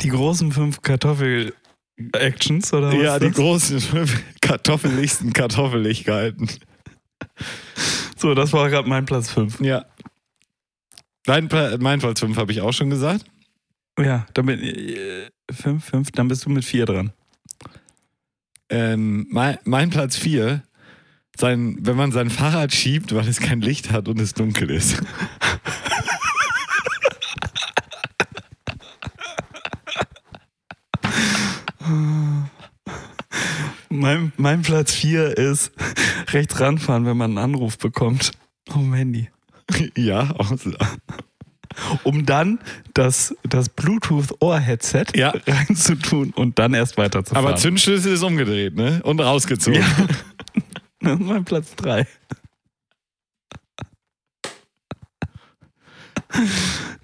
[0.00, 3.02] Die großen fünf Kartoffel-Actions, oder was?
[3.02, 6.48] Ja, die großen fünf kartoffeligsten Kartoffeligkeiten.
[8.20, 9.60] So, das war gerade mein Platz 5.
[9.60, 9.86] Ja.
[11.24, 11.48] Dein,
[11.80, 13.24] mein Platz 5 habe ich auch schon gesagt.
[13.98, 17.12] Ja, damit äh, fünf, fünf, dann bist du mit vier dran.
[18.68, 20.62] Ähm, mein, mein Platz 4,
[21.38, 25.02] sein, wenn man sein Fahrrad schiebt, weil es kein Licht hat und es dunkel ist.
[34.00, 35.72] Mein, mein Platz 4 ist
[36.28, 38.32] rechts ranfahren, wenn man einen Anruf bekommt.
[38.70, 39.28] Auf Handy.
[39.96, 40.72] ja, so.
[42.02, 42.58] Um dann
[42.94, 45.32] das, das Bluetooth-Ohr-Headset Ja.
[45.46, 47.46] reinzutun und dann erst weiterzufahren.
[47.46, 49.02] Aber Zündschlüssel ist umgedreht, ne?
[49.04, 49.80] Und rausgezogen.
[49.80, 50.06] Ja.
[51.00, 52.06] Das ist mein Platz 3.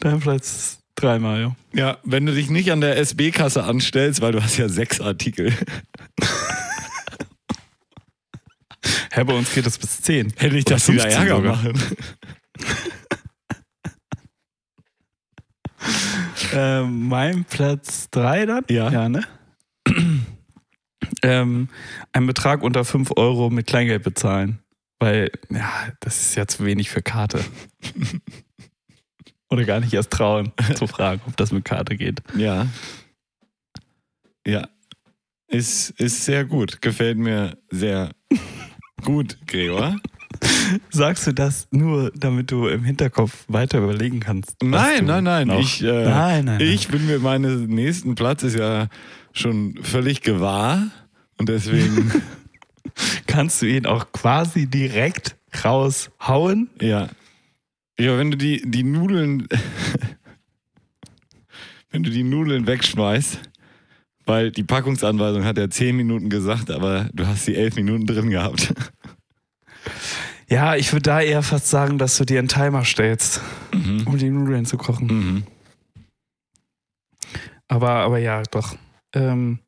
[0.01, 1.57] Dein Platz 3, Mario.
[1.75, 5.53] Ja, wenn du dich nicht an der SB-Kasse anstellst, weil du hast ja sechs Artikel.
[9.13, 10.33] Hä, bei uns geht das bis 10.
[10.37, 11.73] Hätte ich das wieder 15 Ärger machen.
[16.53, 18.65] Ähm, mein Platz 3 dann?
[18.71, 18.91] Ja.
[18.91, 19.23] Ja, ne?
[21.23, 21.69] ähm,
[22.13, 24.61] ein Betrag unter 5 Euro mit Kleingeld bezahlen.
[24.99, 25.71] Weil, ja,
[26.01, 27.45] das ist ja zu wenig für Karte.
[29.51, 32.23] Oder gar nicht erst trauen zu fragen, ob das mit Karte geht.
[32.37, 32.67] Ja.
[34.47, 34.69] Ja.
[35.49, 36.81] Ist, ist sehr gut.
[36.81, 38.11] Gefällt mir sehr
[39.05, 39.97] gut, Gregor.
[40.91, 44.57] Sagst du das nur, damit du im Hinterkopf weiter überlegen kannst?
[44.61, 45.51] was Nein, nein, nein.
[45.51, 46.61] Ich, äh, nein, nein, nein.
[46.61, 48.89] ich bin mir meines nächsten Platz ist ja
[49.33, 50.91] schon völlig gewahr.
[51.39, 52.11] Und deswegen,
[53.27, 56.71] Kannst du ihn auch quasi direkt raushauen?
[56.81, 57.09] ja.
[57.99, 59.49] Ja, wenn du die, die Nudeln,
[61.91, 63.41] wenn du die Nudeln wegschmeißt,
[64.27, 68.31] weil die Packungsanweisung hat ja 10 Minuten gesagt, aber du hast die 11 Minuten drin
[68.31, 68.75] gehabt.
[70.49, 73.41] Ja, ich würde da eher fast sagen, dass du dir einen Timer stellst,
[73.73, 75.07] um die Nudeln zu kochen.
[75.09, 75.47] Mhm.
[77.67, 78.77] Aber, aber ja, doch.
[79.13, 79.59] Ähm,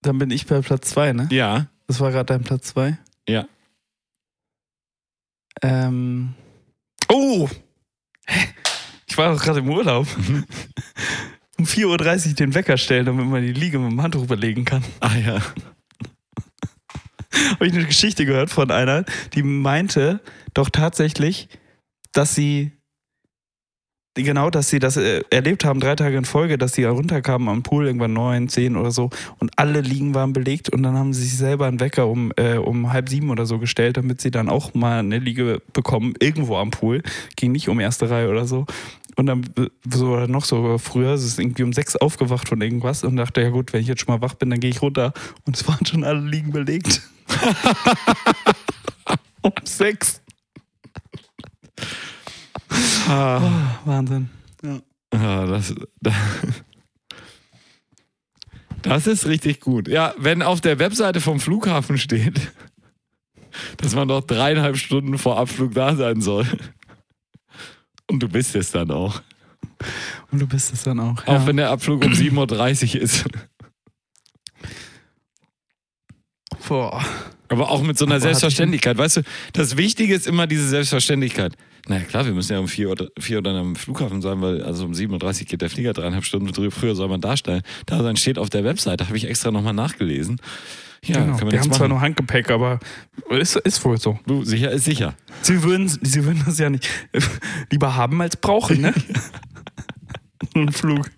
[0.00, 1.28] dann bin ich bei Platz zwei, ne?
[1.30, 2.98] Ja, Das war gerade dein Platz zwei.
[3.28, 3.46] Ja.
[5.60, 6.34] Ähm.
[7.10, 7.48] Oh!
[8.26, 8.48] Hä?
[9.06, 10.06] Ich war doch gerade im Urlaub.
[11.62, 14.82] um 4.30 Uhr den Wecker stellen, damit man die Liege mit dem Handtuch überlegen kann.
[15.00, 15.40] ah ja.
[17.52, 19.04] Habe ich eine Geschichte gehört von einer,
[19.34, 20.20] die meinte
[20.54, 21.48] doch tatsächlich,
[22.12, 22.72] dass sie
[24.14, 27.62] genau, dass sie das äh, erlebt haben, drei Tage in Folge, dass sie runterkamen am
[27.62, 31.22] Pool, irgendwann neun, zehn oder so, und alle Liegen waren belegt und dann haben sie
[31.22, 34.48] sich selber einen Wecker um, äh, um halb sieben oder so gestellt, damit sie dann
[34.48, 37.02] auch mal eine Liege bekommen, irgendwo am Pool.
[37.36, 38.66] Ging nicht um erste Reihe oder so.
[39.16, 39.44] Und dann
[39.90, 43.42] so oder noch so früher, es ist irgendwie um sechs aufgewacht von irgendwas und dachte,
[43.42, 45.12] ja gut, wenn ich jetzt schon mal wach bin, dann gehe ich runter.
[45.44, 47.02] Und es waren schon alle Liegen belegt.
[49.42, 50.21] um sechs.
[53.08, 54.30] Ah, Wahnsinn.
[55.10, 55.74] ah, das,
[58.82, 59.88] das ist richtig gut.
[59.88, 62.52] Ja, wenn auf der Webseite vom Flughafen steht,
[63.76, 66.46] dass man noch dreieinhalb Stunden vor Abflug da sein soll.
[68.10, 69.22] Und du bist es dann auch.
[70.30, 71.26] Und du bist es dann auch.
[71.26, 73.26] Auch wenn der Abflug um 7.30 Uhr ist.
[76.68, 77.04] Boah.
[77.48, 78.96] Aber auch mit so einer Aber Selbstverständlichkeit.
[78.96, 81.54] Weißt du, das Wichtige ist immer diese Selbstverständlichkeit.
[81.88, 84.40] Na ja, klar, wir müssen ja um 4 Uhr, 4 Uhr dann am Flughafen sein,
[84.40, 87.62] weil also um 7.30 Uhr geht der Flieger, dreieinhalb Stunden früher- soll man darstellen.
[87.86, 90.40] Da dann steht auf der Webseite, habe ich extra nochmal nachgelesen.
[91.04, 91.40] Ja, genau.
[91.40, 91.88] Wir jetzt haben zwar machen.
[91.90, 92.78] nur Handgepäck, aber
[93.30, 94.20] ist, ist wohl so.
[94.26, 95.14] Du, sicher ist sicher.
[95.42, 96.88] Sie würden, sie würden das ja nicht
[97.70, 98.94] lieber haben als brauchen, ne?
[100.54, 101.10] Ein Flug.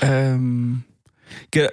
[0.00, 0.84] Ähm,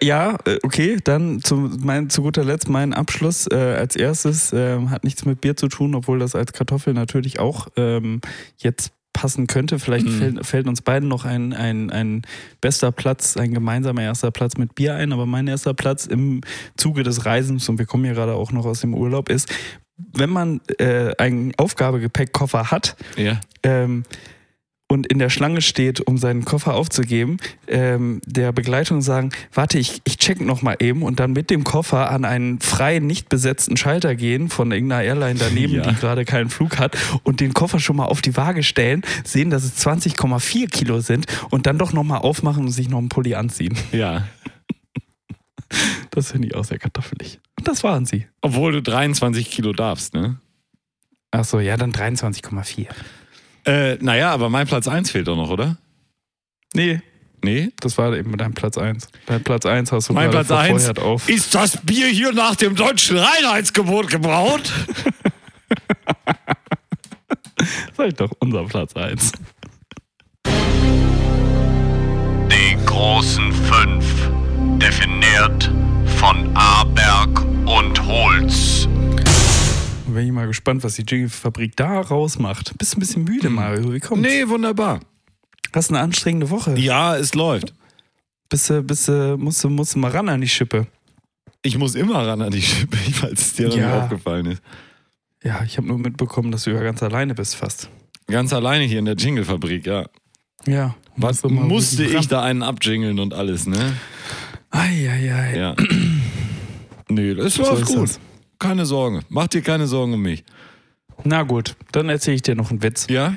[0.02, 3.48] ja, äh, okay, dann zu, mein, zu guter Letzt mein Abschluss.
[3.48, 7.40] Äh, als erstes ähm, hat nichts mit Bier zu tun, obwohl das als Kartoffel natürlich
[7.40, 8.22] auch ähm,
[8.58, 9.78] jetzt passen könnte.
[9.80, 10.12] Vielleicht Mhm.
[10.18, 12.24] fällt, fällt uns beiden noch ein, ein, ein
[12.62, 16.42] bester Platz, ein gemeinsamer erster Platz mit Bier ein, aber mein erster Platz im
[16.78, 19.54] Zuge des Reisens, und wir kommen ja gerade auch noch aus dem Urlaub, ist,
[19.98, 23.40] wenn man äh, einen Aufgabegepäckkoffer hat, Ja.
[23.62, 24.04] ähm,
[24.90, 30.02] und in der Schlange steht, um seinen Koffer aufzugeben, ähm, der Begleitung sagen, warte, ich,
[30.04, 33.76] ich check noch mal eben und dann mit dem Koffer an einen freien, nicht besetzten
[33.76, 35.90] Schalter gehen von irgendeiner Airline daneben, Ja.
[35.90, 39.50] die gerade keinen Flug hat und den Koffer schon mal auf die Waage stellen, sehen,
[39.50, 43.10] dass es 20,4 Kilo sind und dann doch noch mal aufmachen und sich noch einen
[43.10, 43.76] Pulli anziehen.
[43.92, 44.28] Ja.
[46.12, 47.40] Das finde ich auch sehr kartoffelig.
[47.58, 48.28] Und das waren sie.
[48.42, 50.38] Obwohl du 23 Kilo darfst, ne?
[51.32, 52.88] Ach so, ja, dann 23,4.
[53.66, 55.78] Äh, naja, aber mein Platz 1 fehlt doch noch, oder?
[56.74, 57.02] Nee,
[57.44, 57.72] Nee?
[57.82, 59.08] das war eben dein Platz 1.
[59.26, 61.28] Dein Platz 1 hast du Mein gerade Platz 1 verfeuert auf.
[61.30, 64.72] ist das Bier hier nach dem deutschen Reinheitsgebot gebraut?
[67.98, 69.32] Sag ich doch, unser Platz 1.
[72.50, 74.06] Die großen fünf,
[74.80, 75.72] definiert
[76.18, 78.88] von Aberg und Holz.
[80.14, 82.78] Bin ich mal gespannt, was die Jingle-Fabrik da rausmacht.
[82.78, 83.92] Bist ein bisschen müde, Mario.
[83.94, 84.28] Wie kommt's?
[84.28, 85.00] Nee, wunderbar.
[85.74, 86.78] Hast eine anstrengende Woche.
[86.78, 87.74] Ja, es läuft.
[88.50, 90.86] Bist du, bist du, musst, du, musst du mal ran an die Schippe.
[91.64, 93.88] Ich muss immer ran an die Schippe, falls es dir noch Ja.
[93.96, 94.62] nicht aufgefallen ist.
[95.44, 97.90] Ja, ich habe nur mitbekommen, dass du ja ganz alleine bist fast.
[98.28, 100.06] Ganz alleine hier in der Jingle-Fabrik, ja.
[100.68, 100.96] Ja.
[101.18, 103.94] Was du musste ich da einen abjingeln und alles, ne?
[104.70, 105.58] Eieiei.
[105.58, 105.76] Ja.
[107.10, 108.04] nee, das So läuft gut.
[108.10, 108.20] das.
[108.64, 109.20] Keine Sorge.
[109.28, 110.46] Mach dir keine Sorgen um mich.
[111.26, 113.08] Na gut, dann erzähle ich dir noch einen Witz.
[113.10, 113.36] Ja?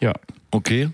[0.00, 0.14] Ja.
[0.50, 0.88] Okay.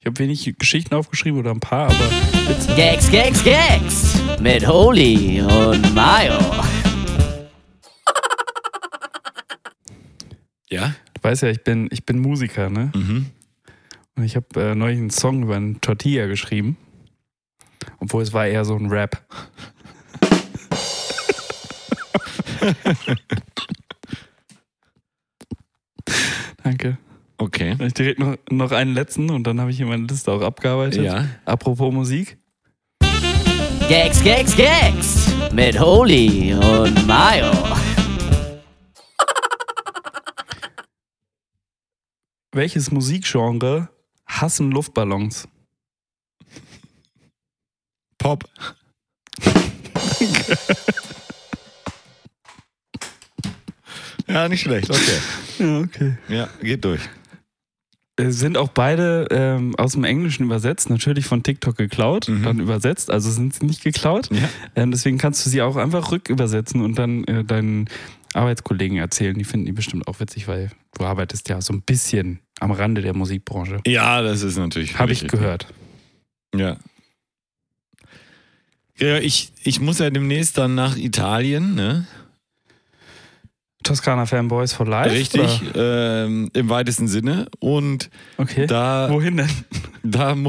[0.00, 2.10] Ich habe wenig Geschichten aufgeschrieben oder ein paar, aber
[2.48, 2.74] Witze.
[2.74, 6.40] Gags, Gags, Gags mit Holy und Mayo.
[10.68, 10.96] Ja?
[11.14, 12.90] Du weißt ja, ich bin, ich bin Musiker, ne?
[12.92, 13.26] Mhm.
[14.16, 16.76] Und ich habe äh, neulich einen Song über einen Tortilla geschrieben.
[18.00, 19.24] Obwohl es war eher so ein Rap.
[26.62, 26.98] Danke.
[27.38, 27.76] Okay.
[27.80, 31.02] Ich direkt noch, noch einen letzten und dann habe ich hier meine Liste auch abgearbeitet.
[31.02, 31.28] Ja.
[31.44, 32.38] Apropos Musik.
[33.88, 37.52] Gags, Gags, Gags mit Holy und Mayo.
[42.52, 43.88] Welches Musikgenre
[44.26, 45.48] hassen Luftballons?
[48.18, 48.44] Pop.
[54.28, 54.90] ja, nicht schlecht.
[54.90, 55.18] Okay.
[55.58, 56.12] Ja, okay.
[56.28, 57.00] Ja, geht durch.
[58.16, 62.42] Äh, Sind auch beide ähm, aus dem Englischen übersetzt, natürlich von TikTok geklaut, Mhm.
[62.42, 64.28] dann übersetzt, also sind sie nicht geklaut.
[64.30, 64.48] Ja.
[64.76, 67.88] Ähm, deswegen kannst du sie auch einfach rückübersetzen und dann äh, deinen
[68.34, 69.36] Arbeitskollegen erzählen.
[69.36, 73.00] Die finden die bestimmt auch witzig, weil du arbeitest ja so ein bisschen am Rande
[73.02, 73.80] der Musikbranche.
[73.86, 74.98] Ja, das ist natürlich.
[74.98, 75.66] Habe ich gehört.
[76.54, 76.76] Ja.
[78.98, 82.06] Ja, ich, ich muss ja demnächst dann nach Italien, ne?
[83.82, 85.10] Toskana Fanboys for Life?
[85.14, 87.46] Richtig, ähm, im weitesten Sinne.
[87.60, 88.66] Und Okay.
[88.66, 89.48] da, Wohin denn?
[90.02, 90.34] da,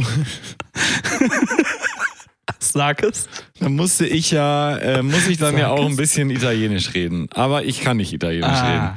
[2.59, 3.27] Sag es.
[3.59, 5.91] da musste ich ja, äh, muss ich dann Sag ja auch es.
[5.91, 7.27] ein bisschen Italienisch reden.
[7.31, 8.89] Aber ich kann nicht Italienisch Ah, reden.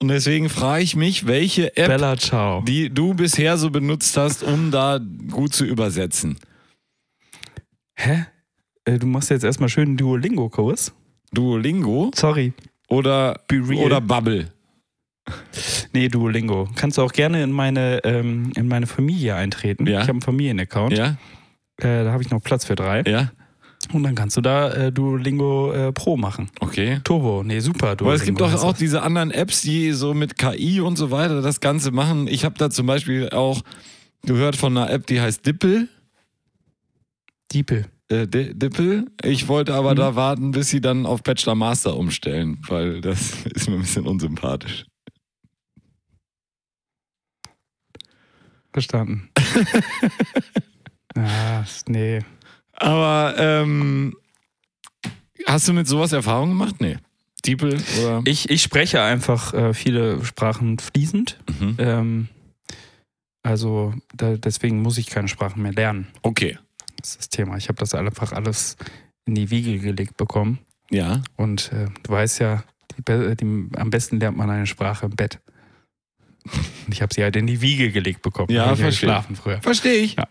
[0.00, 2.14] Und deswegen frage ich mich, welche App, Bella
[2.66, 5.00] die du bisher so benutzt hast, um da
[5.30, 6.38] gut zu übersetzen.
[7.96, 8.26] Hä?
[8.84, 10.92] Äh, Du machst jetzt erstmal schön einen Duolingo-Kurs?
[11.32, 12.52] Duolingo Sorry.
[12.88, 14.52] Oder, Be oder Bubble?
[15.92, 16.68] Nee, Duolingo.
[16.74, 19.86] Kannst du auch gerne in meine, ähm, in meine Familie eintreten.
[19.86, 19.96] Ja.
[19.98, 20.96] Ich habe einen Familienaccount.
[20.96, 21.16] Ja,
[21.80, 23.02] Äh, da habe ich noch Platz für drei.
[23.02, 23.30] ja,
[23.92, 26.50] Und dann kannst du da äh, Duolingo äh, Pro machen.
[26.60, 27.00] okay.
[27.04, 27.42] Turbo.
[27.42, 28.04] Nee, super Duolingo.
[28.06, 28.78] Aber es gibt doch auch das.
[28.78, 32.26] diese anderen Apps, die so mit KI und so weiter das Ganze machen.
[32.26, 33.60] Ich habe da zum Beispiel auch
[34.22, 35.88] gehört von einer App, die heißt Dippel.
[37.52, 37.84] Diepel.
[38.10, 39.06] Äh, Di- Dippel.
[39.22, 39.96] Ich wollte aber Mhm.
[39.96, 44.06] da warten, bis sie dann auf Bachelor Master umstellen, weil das ist mir ein bisschen
[44.06, 44.86] unsympathisch.
[48.72, 49.30] Verstanden.
[51.16, 52.20] ah, nee.
[52.74, 54.16] Aber ähm,
[55.46, 56.76] hast du mit sowas Erfahrung gemacht?
[56.80, 56.98] Nee.
[57.44, 58.22] Diepel oder?
[58.24, 61.38] Ich, ich spreche einfach äh, viele Sprachen fließend.
[61.60, 61.76] Mhm.
[61.78, 62.28] Ähm,
[63.42, 66.08] also da, deswegen muss ich keine Sprachen mehr lernen.
[66.22, 66.58] Okay.
[67.00, 67.56] Das ist das Thema.
[67.56, 68.76] Ich habe das einfach alles
[69.26, 70.58] in die Wiege gelegt bekommen.
[70.90, 71.22] Ja.
[71.36, 72.64] Und äh, du weißt ja,
[72.96, 75.40] die, die, am besten lernt man eine Sprache im Bett.
[76.86, 78.50] Und ich habe sie halt in die Wiege gelegt bekommen.
[78.50, 78.86] Ja, verstehe.
[78.86, 79.60] geschlafen früher.
[79.60, 80.16] Verstehe ich.
[80.16, 80.28] Ja.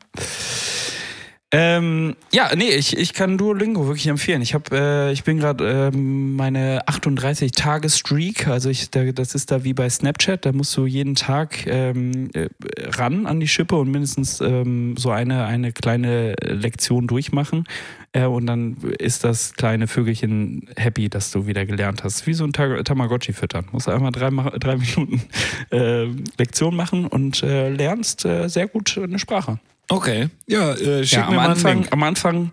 [1.54, 4.41] Ähm, ja, nee, ich, ich kann Duolingo wirklich empfehlen.
[4.41, 9.34] Ich habe, äh, ich bin gerade ähm, meine 38 Tage Streak, also ich, da, das
[9.34, 13.48] ist da wie bei Snapchat, da musst du jeden Tag ähm, äh, ran an die
[13.48, 17.64] Schippe und mindestens ähm, so eine eine kleine Lektion durchmachen
[18.12, 22.28] äh, und dann ist das kleine Vögelchen happy, dass du wieder gelernt hast.
[22.28, 23.68] Wie so ein Ta Tamagotchi füttern.
[23.72, 25.22] Musst einmal drei, drei Minuten
[25.72, 29.60] äh, Lektion machen und äh, lernst äh, sehr gut eine Sprache.
[29.89, 30.29] Okay.
[30.47, 31.93] Ja, äh, schick Ja, mir am Anfang, Link.
[31.93, 32.51] am Anfang,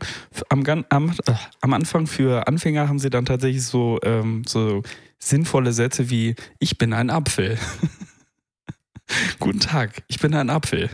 [0.50, 1.32] am, gan- am, äh,
[1.62, 4.82] am Anfang für Anfänger haben sie dann tatsächlich so, ähm, so
[5.18, 7.58] sinnvolle Sätze wie Ich bin ein Apfel.
[9.40, 10.88] Guten Tag, ich bin ein Apfel.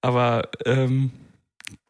[0.00, 1.10] Aber ähm,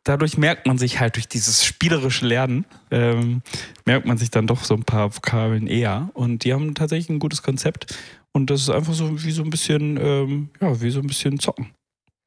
[0.04, 3.42] dadurch merkt man sich halt durch dieses spielerische Lernen, ähm,
[3.84, 6.10] merkt man sich dann doch so ein paar Vokabeln eher.
[6.14, 7.96] Und die haben tatsächlich ein gutes Konzept.
[8.32, 11.38] Und das ist einfach so wie so ein bisschen, ähm, ja, wie so ein bisschen
[11.38, 11.70] zocken.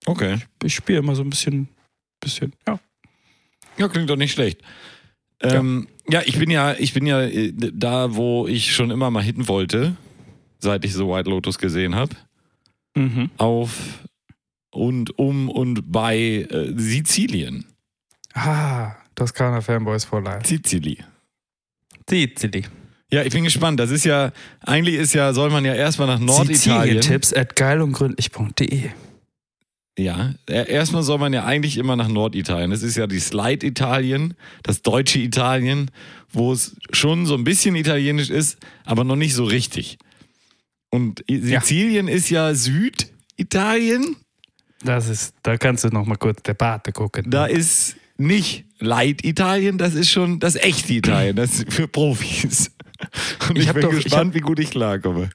[0.06, 0.38] Okay.
[0.64, 1.70] Ich spiele immer so ein bisschen,
[2.20, 2.80] bisschen, ja.
[3.78, 4.62] Ja, klingt doch nicht schlecht.
[5.42, 6.22] Ähm, ja.
[6.26, 9.96] ich bin ja, ich bin ja äh, da, wo ich schon immer mal hin wollte,
[10.60, 12.16] seit ich so White Lotus gesehen habe.
[12.96, 13.30] Mhm.
[13.38, 14.04] Auf
[14.72, 17.66] und um und bei äh, Sizilien.
[18.34, 20.48] Ah, Toskana Fanboys for Life.
[20.48, 20.98] Sizili.
[22.10, 22.66] Sizili.
[23.12, 23.80] Ja, ich bin gespannt.
[23.80, 24.32] Das ist ja,
[24.62, 27.02] eigentlich ist ja, soll man ja erstmal nach Norditalien.
[27.02, 28.92] Sizilien-Tipps at geilundgründlich.de.
[30.00, 32.72] Ja, erstmal soll man ja eigentlich immer nach Norditalien.
[32.72, 34.34] Das ist ja die Slide-Italien,
[34.64, 35.92] das deutsche Italien,
[36.32, 39.98] wo es schon so ein bisschen italienisch ist, aber noch nicht so richtig.
[40.90, 41.62] Und I- Ja.
[41.62, 44.16] Sizilien ist ja Süditalien.
[44.84, 47.30] Das ist, da kannst du noch mal kurz Debatte gucken.
[47.30, 52.72] Da ist nicht Light-Italien, das ist schon das echte Italien, das ist für Profis.
[53.50, 55.30] Und ich, Ich hab bin doch- gespannt, wie gut ich klarkomme.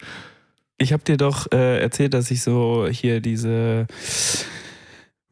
[0.84, 3.86] Ich habe dir doch äh, erzählt, dass ich so hier diese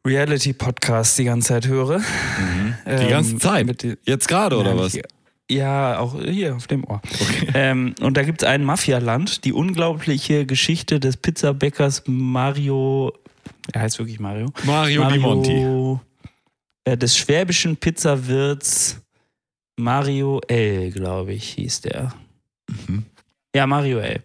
[0.05, 1.99] Reality-Podcasts die ganze Zeit höre.
[1.99, 3.97] Die Ähm, ganze Zeit?
[4.03, 4.97] Jetzt gerade oder was?
[5.51, 7.01] Ja, auch hier auf dem Ohr.
[7.05, 7.47] Okay.
[7.53, 13.13] Ähm, und da gibt es ein Mafialand, die unglaubliche Geschichte des Pizzabäckers Mario.
[13.71, 14.47] Er heißt wirklich Mario.
[14.63, 15.99] Mario, Di Monti.
[16.85, 19.01] Äh, des schwäbischen Pizzawirts
[19.77, 22.11] Mario L, glaube ich, hieß der.
[22.87, 23.03] Mhm.
[23.55, 24.23] Ja, Mario L.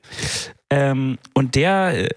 [0.71, 2.09] Ähm, und der äh,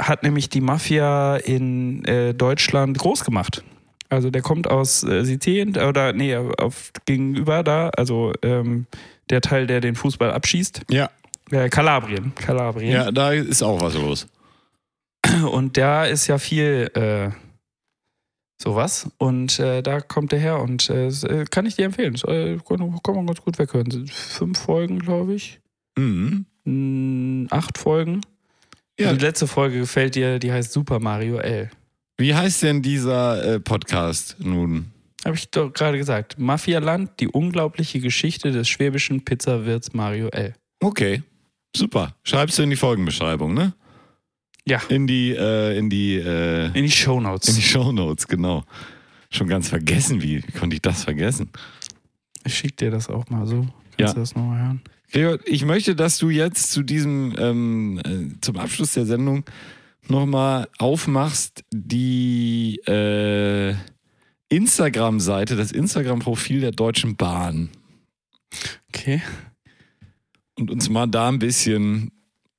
[0.00, 3.62] hat nämlich die Mafia in äh, Deutschland groß gemacht.
[4.08, 8.86] Also der kommt aus äh, Sizilien oder nee, auf, gegenüber da, also ähm,
[9.30, 10.82] der Teil, der den Fußball abschießt.
[10.90, 11.10] Ja.
[11.50, 12.34] Äh, Kalabrien.
[12.34, 12.92] Kalabrien.
[12.92, 14.26] ja, da ist auch was los.
[15.50, 17.30] Und da ist ja viel äh,
[18.60, 19.08] sowas.
[19.18, 22.14] Und äh, da kommt er her und äh, äh, kann ich dir empfehlen.
[22.14, 23.90] Das, kann, kann man ganz gut weghören.
[23.90, 25.60] Sind fünf Folgen, glaube ich.
[25.96, 26.46] Mhm.
[27.50, 28.20] Acht Folgen.
[28.98, 29.12] Ja.
[29.12, 31.70] Die letzte Folge gefällt dir, die heißt Super Mario L.
[32.16, 34.90] Wie heißt denn dieser äh, Podcast nun?
[35.24, 36.38] Habe ich doch gerade gesagt.
[36.38, 40.54] Mafialand, die unglaubliche Geschichte des schwäbischen Pizzawirts Mario L.
[40.80, 41.22] Okay,
[41.74, 42.14] super.
[42.22, 43.74] Schreibst du in die Folgenbeschreibung, ne?
[44.66, 47.48] Ja, In die, äh, in die, äh, in die Shownotes.
[47.50, 48.64] in die Shownotes, genau.
[49.30, 51.50] Schon ganz vergessen, wie, wie konnte ich das vergessen?
[52.46, 53.62] Ich schick dir das auch mal so.
[53.62, 54.12] Kannst Ja.
[54.14, 54.82] du das nochmal hören?
[55.12, 59.44] Gregor, ich möchte, dass du jetzt zu diesem, ähm, äh, zum Abschluss der Sendung
[60.08, 63.74] nochmal aufmachst, die äh,
[64.48, 67.70] Instagram-Seite, das Instagram-Profil der Deutschen Bahn
[68.88, 69.22] Okay.
[70.58, 72.10] und uns mal da ein bisschen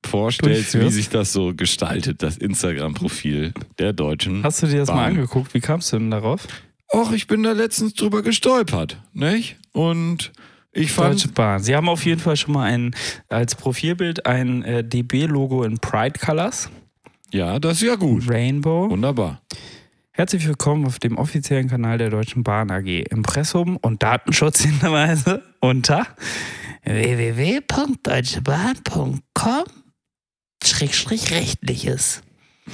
[0.05, 0.95] vorstellst, wie Durchführst.
[0.95, 5.05] sich das so gestaltet, das Instagram-Profil der Deutschen Hast du dir das mal Bahn.
[5.15, 5.53] angeguckt?
[5.53, 6.47] Wie kamst du denn darauf?
[6.93, 9.57] Och, ich bin da letztens drüber gestolpert, nicht?
[9.71, 10.31] Und
[10.75, 11.63] ich fand, Deutsche Bahn.
[11.63, 12.93] Sie haben auf jeden Fall schon mal ein,
[13.29, 16.69] als Profilbild ein äh, DB-Logo in Pride Colors.
[17.31, 18.29] ja, das ist ja gut.
[18.29, 18.89] Rainbow.
[18.89, 19.41] Wunderbar.
[20.11, 22.87] Herzlich willkommen auf dem offiziellen Kanal der Deutschen Bahn AG.
[23.09, 26.05] Impressum und Datenschutzhinweise unter
[26.83, 29.65] www.deutschebahn.com
[30.63, 32.21] Schrägstrich rechtliches.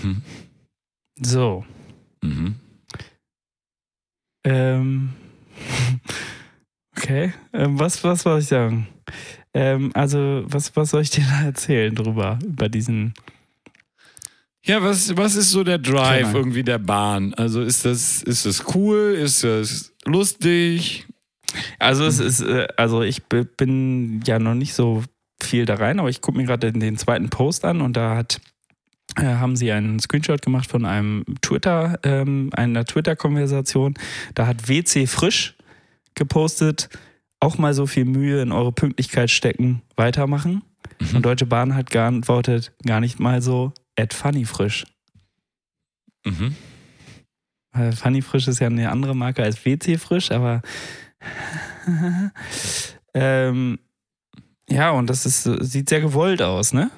[0.02, 0.22] Mhm.
[1.20, 1.66] So.
[2.22, 2.56] Mhm.
[4.44, 5.14] Ähm.
[7.02, 7.34] Okay.
[7.54, 8.88] Ähm, was, was soll ich sagen?
[9.54, 12.38] Ähm, also, was, was soll ich dir da erzählen drüber?
[12.46, 13.14] Über diesen.
[14.64, 16.38] Ja, was, was ist so der Drive Keine.
[16.38, 17.34] irgendwie der Bahn?
[17.34, 19.16] Also ist das, ist das cool?
[19.20, 21.08] Ist das lustig?
[21.80, 25.04] Also es ist, äh, also ich bin ja noch nicht so
[25.42, 28.16] viel da rein, aber ich gucke mir gerade den, den zweiten Post an und da
[28.16, 28.40] hat
[29.18, 33.96] äh, haben sie einen Screenshot gemacht von einem Twitter, ähm, einer Twitter-Konversation.
[34.36, 35.56] Da hat WC Frisch
[36.16, 36.90] gepostet,
[37.40, 40.64] auch mal so viel Mühe in eure Pünktlichkeit stecken, weitermachen.
[41.14, 44.86] Und Deutsche Bahn hat geantwortet, gar nicht mal so, at Funny Frisch.
[46.26, 46.56] Mhm.
[47.72, 50.62] Weil Funny Frisch ist ja eine andere Marke als WC Frisch, aber
[53.14, 53.80] ähm,
[54.70, 56.92] ja, und das ist, sieht sehr gewollt aus, ne?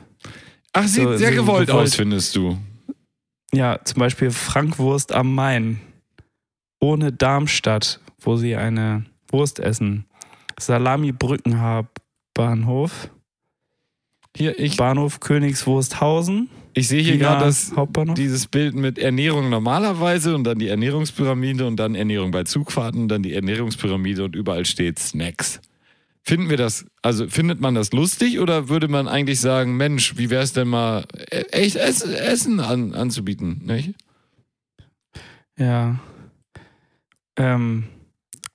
[0.74, 1.88] Ach, sieht So- sehr so gewollt, gewollt.
[1.88, 2.58] aus, findest du?
[3.54, 5.80] Ja, zum Beispiel Frankwurst am Main.
[6.80, 10.06] Ohne Darmstadt, wo sie eine Wurst essen.
[10.60, 13.10] Salami Brückenbahnhof.
[14.36, 16.50] Hier, ich, Bahnhof Königswursthausen.
[16.74, 17.72] ich sehe hier gerade das,
[18.18, 23.08] dieses Bild mit Ernährung normalerweise und dann die Ernährungspyramide und dann Ernährung bei Zugfahrten und
[23.10, 25.62] dann die Ernährungspyramide und überall steht Snacks.
[26.24, 30.32] Finden wir das, also findet man das lustig oder würde man eigentlich sagen, Mensch, wie
[30.32, 33.94] wäre es denn mal e- echt Ess, Essen an, anzubieten, nicht?
[35.60, 36.00] Ja.
[37.36, 37.84] Ähm,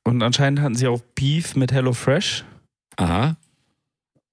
[0.09, 2.44] und anscheinend hatten sie auch Beef mit HelloFresh.
[2.96, 3.36] Aha.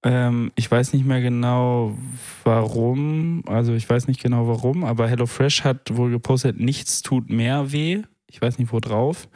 [0.02, 1.96] Ähm, ich weiß nicht mehr genau
[2.44, 3.42] warum.
[3.46, 8.02] Also ich weiß nicht genau warum, aber HelloFresh hat wohl gepostet, nichts tut mehr weh.
[8.28, 9.28] Ich weiß nicht wo drauf.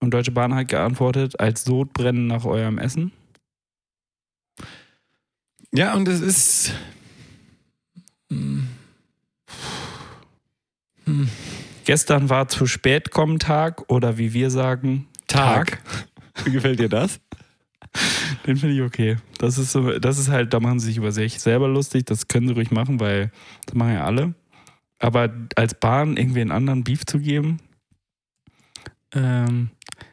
[0.00, 3.12] Und Deutsche Bahn hat geantwortet, als Sodbrennen nach eurem Essen.
[5.72, 6.74] Ja, und es ist.
[8.30, 8.68] Hm.
[11.04, 11.28] Hm.
[11.84, 15.80] Gestern war zu spät kommen Tag oder wie wir sagen, Tag.
[16.44, 17.20] Wie gefällt dir das?
[18.46, 19.16] Den finde ich okay.
[19.38, 22.06] Das ist so, das ist halt, da machen sie sich über sich selber lustig.
[22.06, 23.30] Das können sie ruhig machen, weil
[23.66, 24.34] das machen ja alle.
[24.98, 27.58] Aber als Bahn irgendwie einen anderen Beef zu geben.
[29.12, 29.70] Ähm,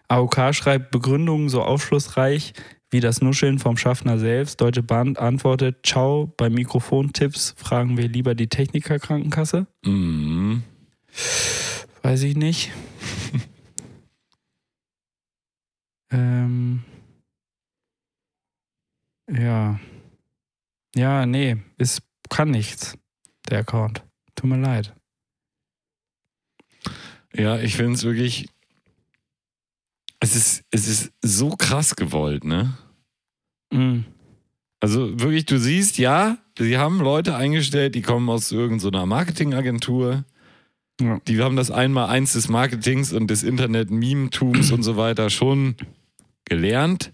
[0.07, 2.53] AOK schreibt Begründungen so aufschlussreich
[2.89, 4.61] wie das Nuscheln vom Schaffner selbst.
[4.61, 9.67] Deutsche Bahn antwortet: Ciao, bei Mikrofontipps fragen wir lieber die Technikerkrankenkasse.
[9.83, 10.63] Mhm.
[12.01, 12.71] Weiß ich nicht.
[16.11, 16.83] ähm.
[19.29, 19.79] Ja.
[20.95, 22.97] Ja, nee, es kann nichts,
[23.49, 24.03] der Account.
[24.35, 24.93] Tut mir leid.
[27.33, 28.49] Ja, ich finde es wirklich.
[30.19, 32.75] Es ist, es ist so krass gewollt, ne?
[33.71, 33.99] Mm.
[34.79, 40.23] Also wirklich, du siehst, ja, sie haben Leute eingestellt, die kommen aus irgendeiner Marketingagentur.
[40.99, 41.19] Ja.
[41.27, 45.75] Die haben das einmal eins des Marketings und des Internet-Meme-Tums und so weiter schon
[46.49, 47.11] gelernt.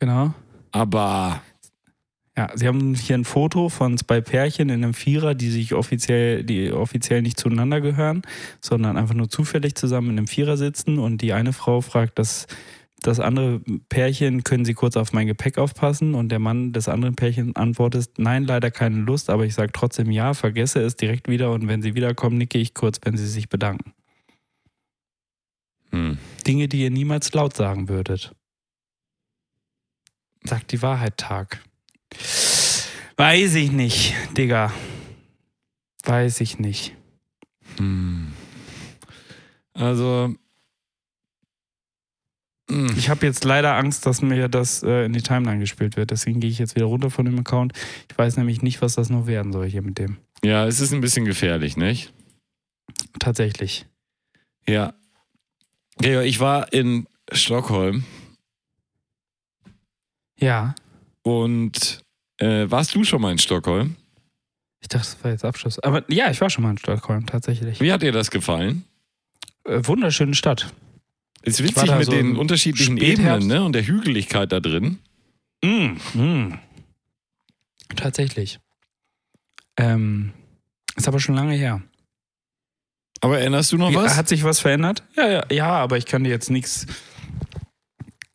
[0.00, 0.34] Genau.
[0.72, 1.42] Aber
[2.36, 6.44] Ja, sie haben hier ein Foto von zwei Pärchen in einem Vierer, die sich offiziell,
[6.44, 8.22] die offiziell nicht zueinander gehören,
[8.62, 12.46] sondern einfach nur zufällig zusammen in einem Vierer sitzen und die eine Frau fragt, das,
[13.02, 16.14] das andere Pärchen, können Sie kurz auf mein Gepäck aufpassen?
[16.14, 20.10] Und der Mann des anderen Pärchens antwortet, nein, leider keine Lust, aber ich sage trotzdem
[20.10, 23.48] ja, vergesse es direkt wieder und wenn Sie wiederkommen, nicke ich kurz, wenn Sie sich
[23.50, 23.92] bedanken.
[25.92, 28.32] hm, Dinge, die ihr niemals laut sagen würdet.
[30.44, 31.60] Sagt die Wahrheit, Tag.
[33.16, 34.72] Weiß ich nicht, Digga.
[36.04, 36.94] Weiß ich nicht.
[37.76, 38.32] hm.
[39.74, 40.34] also
[42.70, 46.10] hm, Ich habe jetzt leider Angst, dass mir das äh, in die Timeline gespielt wird.
[46.10, 47.74] Deswegen gehe ich jetzt wieder runter von dem Account.
[48.10, 50.16] Ich weiß nämlich nicht, was das noch werden soll hier mit dem.
[50.42, 52.12] ja, es ist ein bisschen gefährlich, nicht?
[53.18, 53.86] Tatsächlich.
[54.66, 54.94] Ja.
[56.00, 58.04] Ja, ich war in Stockholm
[60.40, 60.74] Ja.
[61.22, 62.00] Und
[62.38, 63.96] äh, warst du schon mal in Stockholm?
[64.80, 65.78] Ich dachte, das war jetzt Abschluss.
[65.80, 67.80] Aber ja, ich war schon mal in Stockholm, tatsächlich.
[67.80, 68.84] Wie hat dir das gefallen?
[69.64, 70.72] Äh, wunderschöne Stadt.
[71.42, 72.96] Ist witzig mit so den unterschiedlichen.
[72.96, 73.62] Ebenen ne?
[73.62, 74.98] und der Hügeligkeit da drin.
[75.62, 76.58] Mm, mm.
[77.96, 78.58] Tatsächlich.
[79.76, 80.32] Ähm,
[80.96, 81.82] ist aber schon lange her.
[83.20, 84.16] Aber erinnerst du noch was?
[84.16, 85.02] Hat sich was verändert?
[85.16, 86.86] Ja, ja, ja, aber ich kann dir jetzt nichts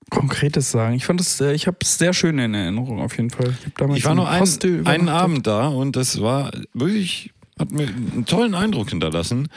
[0.10, 0.96] Konkretes sagen.
[0.96, 3.56] Ich fand es, äh, ich habe es sehr schön in Erinnerung auf jeden Fall.
[3.60, 4.44] Ich, Ich war nur ein,
[4.86, 5.10] einen.
[5.10, 9.48] Abend da und das war wirklich, hat mir einen tollen Eindruck hinterlassen.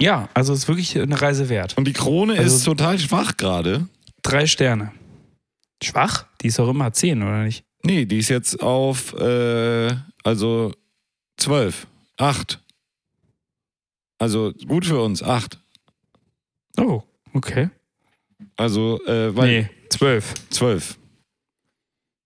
[0.00, 1.76] Ja, also es ist wirklich eine Reise wert.
[1.76, 3.86] Und die Krone Also- ist total schwach gerade.
[4.22, 4.92] Drei Sterne.
[5.82, 6.26] Schwach?
[6.40, 7.64] Die ist doch immer zehn, oder nicht?
[7.84, 9.94] Nee, die ist jetzt auf, äh,
[10.24, 10.72] also
[11.36, 11.86] zwölf,
[12.16, 12.60] acht.
[14.18, 15.58] Also gut für uns, acht.
[16.78, 17.02] Oh,
[17.34, 17.70] okay.
[18.56, 20.34] Also, äh, weil nee, zwölf.
[20.50, 20.98] zwölf.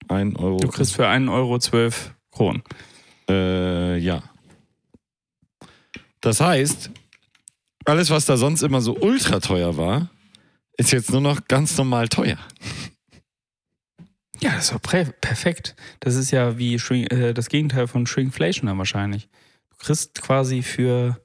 [0.09, 0.59] Ein Euro.
[0.59, 2.62] Du kriegst für einen Euro zwölf Kronen.
[3.29, 4.23] Äh, ja.
[6.21, 6.91] Das heißt,
[7.85, 10.11] alles, was da sonst immer so ultra teuer war,
[10.77, 12.39] ist jetzt nur noch ganz normal teuer.
[14.41, 15.75] Ja, das prä- perfekt.
[16.01, 19.29] Das ist ja wie Shrink, äh, das Gegenteil von Shrinkflation dann wahrscheinlich.
[19.71, 21.21] Du kriegst quasi für,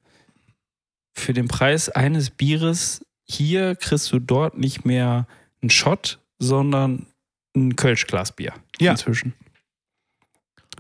[1.13, 5.27] für den Preis eines Bieres hier kriegst du dort nicht mehr
[5.61, 7.05] einen Shot, sondern
[7.55, 8.91] ein Kölschglasbier Ja.
[8.91, 9.33] inzwischen.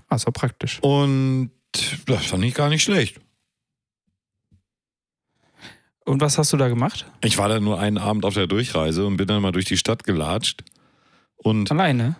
[0.09, 0.79] Doch praktisch.
[0.81, 1.51] Und
[2.07, 3.21] das fand ich gar nicht schlecht.
[6.03, 7.05] Und was hast du da gemacht?
[7.23, 9.77] Ich war da nur einen Abend auf der Durchreise und bin dann mal durch die
[9.77, 10.63] Stadt gelatscht.
[11.37, 12.15] Und Alleine?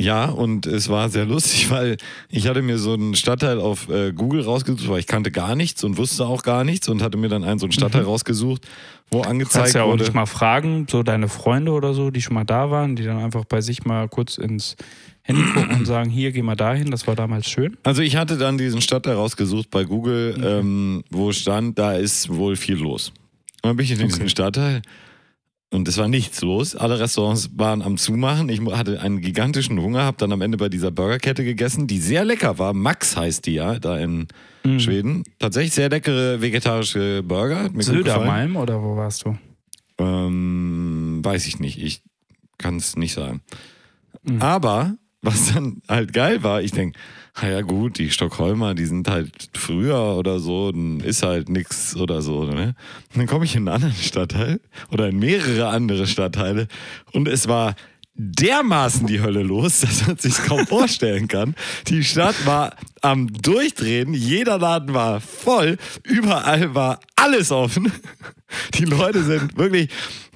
[0.00, 1.96] Ja, und es war sehr lustig, weil
[2.28, 5.84] ich hatte mir so einen Stadtteil auf äh, Google rausgesucht, weil ich kannte gar nichts
[5.84, 8.66] und wusste auch gar nichts und hatte mir dann einen so einen Stadtteil rausgesucht,
[9.10, 10.04] wo Du kannst angezeigt ja auch wurde.
[10.04, 13.18] nicht mal fragen, so deine Freunde oder so, die schon mal da waren, die dann
[13.18, 14.76] einfach bei sich mal kurz ins
[15.22, 17.76] Handy gucken und sagen, hier, geh mal dahin, das war damals schön.
[17.84, 22.56] Also ich hatte dann diesen Stadtteil rausgesucht bei Google, ähm, wo stand, da ist wohl
[22.56, 23.12] viel los.
[23.62, 24.28] Und dann bin ich in diesen Okay.
[24.30, 24.82] Stadtteil
[25.72, 26.76] und es war nichts los.
[26.76, 28.48] Alle Restaurants waren am Zumachen.
[28.48, 32.24] Ich hatte einen gigantischen Hunger, habe dann am Ende bei dieser Burgerkette gegessen, die sehr
[32.24, 32.72] lecker war.
[32.74, 34.28] Max heißt die ja, da in
[34.64, 34.78] Mhm.
[34.78, 35.24] Schweden.
[35.40, 37.68] Tatsächlich sehr leckere vegetarische Burger.
[37.74, 39.36] Södermalm oder wo warst du?
[39.98, 41.82] Ähm, weiß ich nicht.
[41.82, 42.02] Ich
[42.58, 43.40] kann es nicht sagen.
[44.22, 44.40] Mhm.
[44.40, 46.98] Aber was dann halt geil war, ich denke,
[47.40, 52.20] ja gut, die Stockholmer, die sind halt früher oder so, dann ist halt nix oder
[52.20, 52.44] so.
[52.44, 52.74] Ne?
[53.14, 54.60] Dann komme ich in einen anderen Stadtteil
[54.90, 56.68] oder in mehrere andere Stadtteile
[57.12, 57.74] und es war
[58.14, 61.54] dermaßen die Hölle los, dass man sich kaum vorstellen kann.
[61.88, 67.92] Die Stadt war am Durchdrehen, jeder Laden war voll, überall war alles offen.
[68.74, 69.88] Die Leute sind wirklich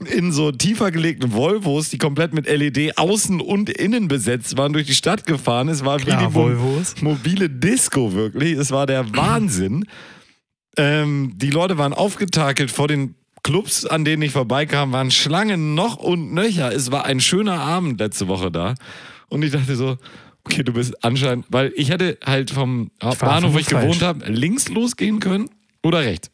[0.07, 4.87] in so tiefer gelegten Volvos, die komplett mit LED außen und innen besetzt waren, durch
[4.87, 5.68] die Stadt gefahren.
[5.68, 6.95] Es war Klar, wie die Volvos.
[7.03, 8.53] mobile Disco wirklich.
[8.57, 9.85] Es war der Wahnsinn.
[10.79, 13.16] Ähm, die Leute waren aufgetakelt vor den
[13.47, 16.75] Clubs, an denen ich vorbeikam, waren Schlangen noch und nöcher.
[16.75, 18.75] Es war ein schöner Abend letzte Woche da.
[19.29, 19.99] Und ich dachte so,
[20.45, 23.83] okay, du bist anscheinend, weil ich hätte halt vom Bahnhof, wo ich falsch.
[23.85, 25.49] gewohnt habe, links losgehen können
[25.85, 26.29] oder rechts.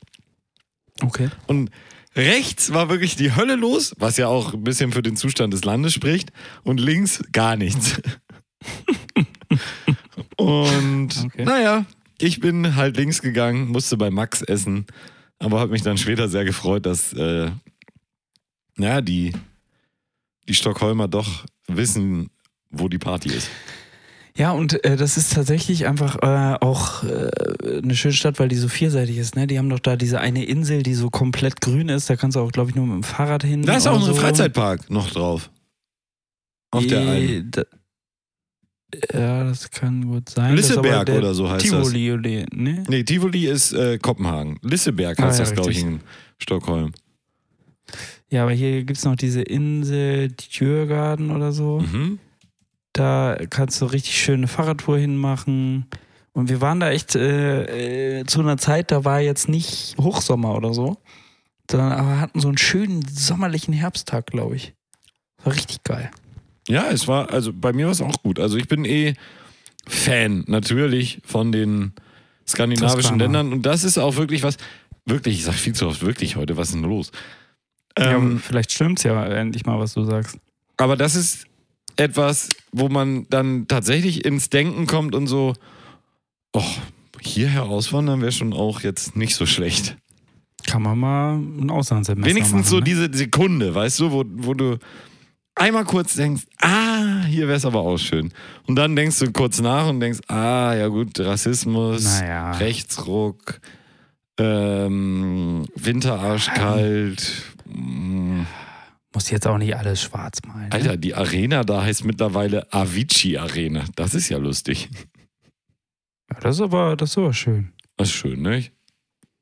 [1.03, 1.29] Okay.
[1.47, 1.71] Und
[2.17, 5.65] rechts war wirklich die Hölle los, was ja auch ein bisschen für den Zustand des
[5.65, 6.33] Landes spricht.
[6.63, 8.01] Und links gar nichts.
[10.37, 11.45] Und Okay.
[11.45, 11.85] naja,
[12.19, 14.87] ich bin halt links gegangen, musste bei Max essen,
[15.43, 17.51] aber habe mich dann später sehr gefreut, dass äh,
[18.79, 19.33] ja, die,
[20.49, 22.31] die Stockholmer doch wissen,
[22.71, 23.49] wo die Party ist.
[24.35, 27.31] Ja, und äh, das ist tatsächlich einfach äh, auch äh,
[27.83, 29.37] eine schöne Stadt, weil die so vielseitig ist.
[29.37, 29.47] Ne?
[29.47, 32.09] Die haben doch da diese eine Insel, die so komplett grün ist.
[32.09, 33.63] Da kannst du auch, glaube ich, nur mit dem Fahrrad hin.
[33.63, 34.15] Da ist auch ein so.
[34.15, 35.51] Freizeitpark noch drauf.
[36.71, 37.29] Auf der einen.
[37.29, 37.65] Äh, da-
[39.13, 40.55] Ja, das kann gut sein.
[40.55, 41.93] Lisseberg der oder so heißt das.
[41.93, 42.85] Tivoli, ne?
[42.89, 44.59] Nee, Tivoli ist äh, Kopenhagen.
[44.63, 46.01] Lisseberg Ah, heißt ja, das, glaube ich, in
[46.39, 46.93] Stockholm.
[48.31, 51.81] Ja, aber hier gibt es noch diese Insel Djurgarden oder so.
[51.81, 52.19] Mhm.
[52.93, 55.87] Da kannst du richtig schöne Fahrradtour hinmachen.
[56.33, 60.55] Und wir waren da echt äh, äh, zu einer Zeit, da war jetzt nicht Hochsommer
[60.55, 60.97] oder so,
[61.71, 64.75] sondern aber hatten so einen schönen sommerlichen Herbsttag, glaube ich.
[65.45, 66.11] War richtig geil.
[66.69, 68.39] Ja, es war, also bei mir war es auch gut.
[68.39, 69.15] Also ich bin eh
[69.87, 71.93] Fan natürlich von den
[72.47, 73.19] skandinavischen.
[73.19, 74.57] Ländern und das ist auch wirklich was,
[75.05, 77.11] wirklich, ich sag viel zu oft wirklich heute, was ist denn los?
[77.99, 80.39] ja, Ähm, vielleicht stimmt's ja endlich mal, was du sagst.
[80.77, 81.47] aber das ist
[81.97, 85.55] etwas, wo man dann tatsächlich ins Denken kommt und so,
[86.53, 86.65] oh,
[87.21, 89.97] hierher auswandern wäre schon auch jetzt nicht so schlecht.
[90.67, 92.85] Kann man mal ein Auslandssemester Wenigstens machen, so ne?
[92.85, 94.79] diese Sekunde, weißt du, wo, wo du
[95.55, 98.33] einmal kurz denkst, ah, hier wäre es aber auch schön.
[98.67, 102.53] Und dann denkst du kurz nach und denkst, ah, ja gut, Rassismus, Naja.
[102.53, 103.61] Rechtsruck,
[104.39, 107.33] ähm, Winterarschkalt.
[107.67, 108.43] mm,
[109.15, 110.69] Muss jetzt auch nicht alles schwarz malen.
[110.69, 110.73] Ne?
[110.73, 113.85] Alter, die Arena da heißt mittlerweile Avicii Arena.
[113.95, 114.89] Das ist ja lustig.
[116.31, 117.73] Ja, das ist aber, das ist aber schön.
[117.99, 118.65] Das ist schön, ne?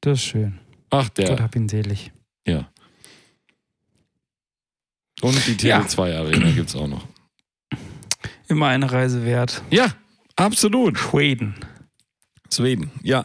[0.00, 0.58] Das ist schön.
[0.90, 2.10] Ach, Gott der, hab ihn selig.
[2.46, 2.68] ja.
[5.22, 5.80] Und die Ja.
[5.80, 7.06] Tele2 Arena gibt's auch noch.
[8.48, 9.62] Immer eine Reise wert.
[9.70, 9.94] Ja,
[10.36, 10.98] absolut.
[10.98, 11.54] Schweden.
[12.52, 13.24] Schweden, ja.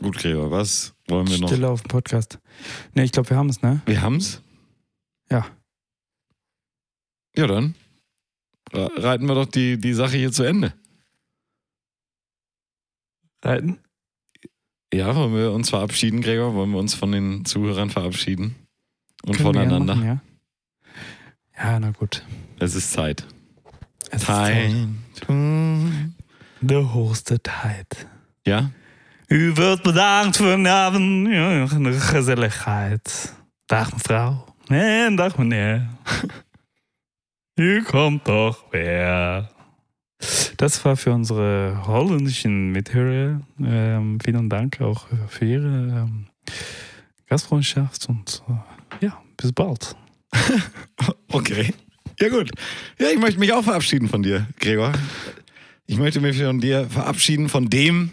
[0.00, 1.48] Gut, Gregor, was wollen wir noch?
[1.48, 2.38] Stille auf dem Podcast.
[2.94, 3.80] Ne, ich glaube, wir haben es, ne?
[3.86, 4.42] Wir haben's?
[5.30, 5.46] Ja.
[7.36, 7.74] Ja, dann
[8.72, 10.74] re- reiten wir doch die, die Sache hier zu Ende.
[13.44, 13.78] Reiten?
[14.92, 16.54] Ja, wollen wir uns verabschieden, Gregor?
[16.54, 18.54] Wollen wir uns von den Zuhörern verabschieden?
[19.24, 19.94] Und Können voneinander?
[19.94, 20.20] Machen, ja?
[21.56, 22.22] ja, na gut.
[22.58, 23.26] Es ist Zeit.
[24.10, 24.70] Es ist Zeit.
[25.14, 26.12] Time.
[26.60, 28.06] De hoogste tijd.
[28.44, 28.70] Ja?
[29.28, 31.28] U wird bedankt vanavond.
[31.28, 33.34] Ja, de gezelligheid.
[33.66, 34.44] Dag mevrouw.
[34.68, 35.88] En dag meneer.
[37.54, 39.51] U kommt doch wer.
[40.56, 43.40] Das war für unsere holländischen Mithörer.
[43.62, 46.26] Ähm, vielen Dank auch für Ihre ähm,
[47.26, 49.96] Gastfreundschaft und äh, ja, bis bald.
[51.28, 51.72] Okay.
[52.20, 52.50] Ja, gut.
[52.98, 54.92] Ja, ich möchte mich auch verabschieden von dir, Gregor.
[55.86, 58.10] Ich möchte mich von dir verabschieden von dem.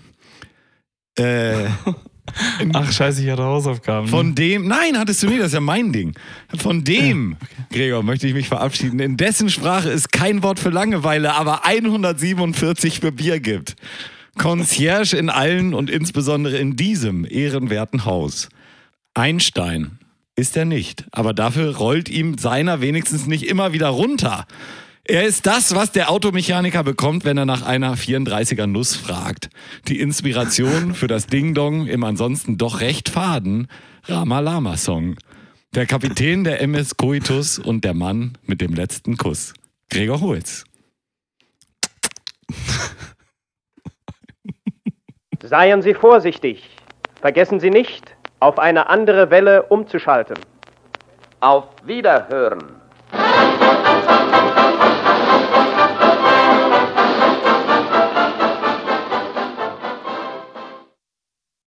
[1.17, 1.65] Äh,
[2.73, 4.07] Ach scheiße, ich hatte Hausaufgaben.
[4.07, 6.13] Von dem, nein, hattest du nie, das ist ja mein Ding.
[6.57, 7.37] Von dem,
[7.71, 8.99] Gregor, möchte ich mich verabschieden.
[8.99, 13.75] In dessen Sprache es kein Wort für Langeweile, aber 147 für Bier gibt.
[14.37, 18.49] Concierge in allen und insbesondere in diesem ehrenwerten Haus.
[19.13, 19.99] Einstein
[20.35, 24.47] ist er nicht, aber dafür rollt ihm seiner wenigstens nicht immer wieder runter.
[25.09, 29.49] Er ist das, was der Automechaniker bekommt, wenn er nach einer 34er Nuss fragt.
[29.87, 33.69] Die Inspiration für das Ding-Dong im ansonsten doch recht faden
[34.03, 35.15] Rama-Lama-Song.
[35.73, 39.55] Der Kapitän der MS Coitus und der Mann mit dem letzten Kuss.
[39.89, 40.63] Gregor Holz.
[45.41, 46.69] Seien Sie vorsichtig.
[47.19, 50.37] Vergessen Sie nicht, auf eine andere Welle umzuschalten.
[51.39, 52.75] Auf Wiederhören.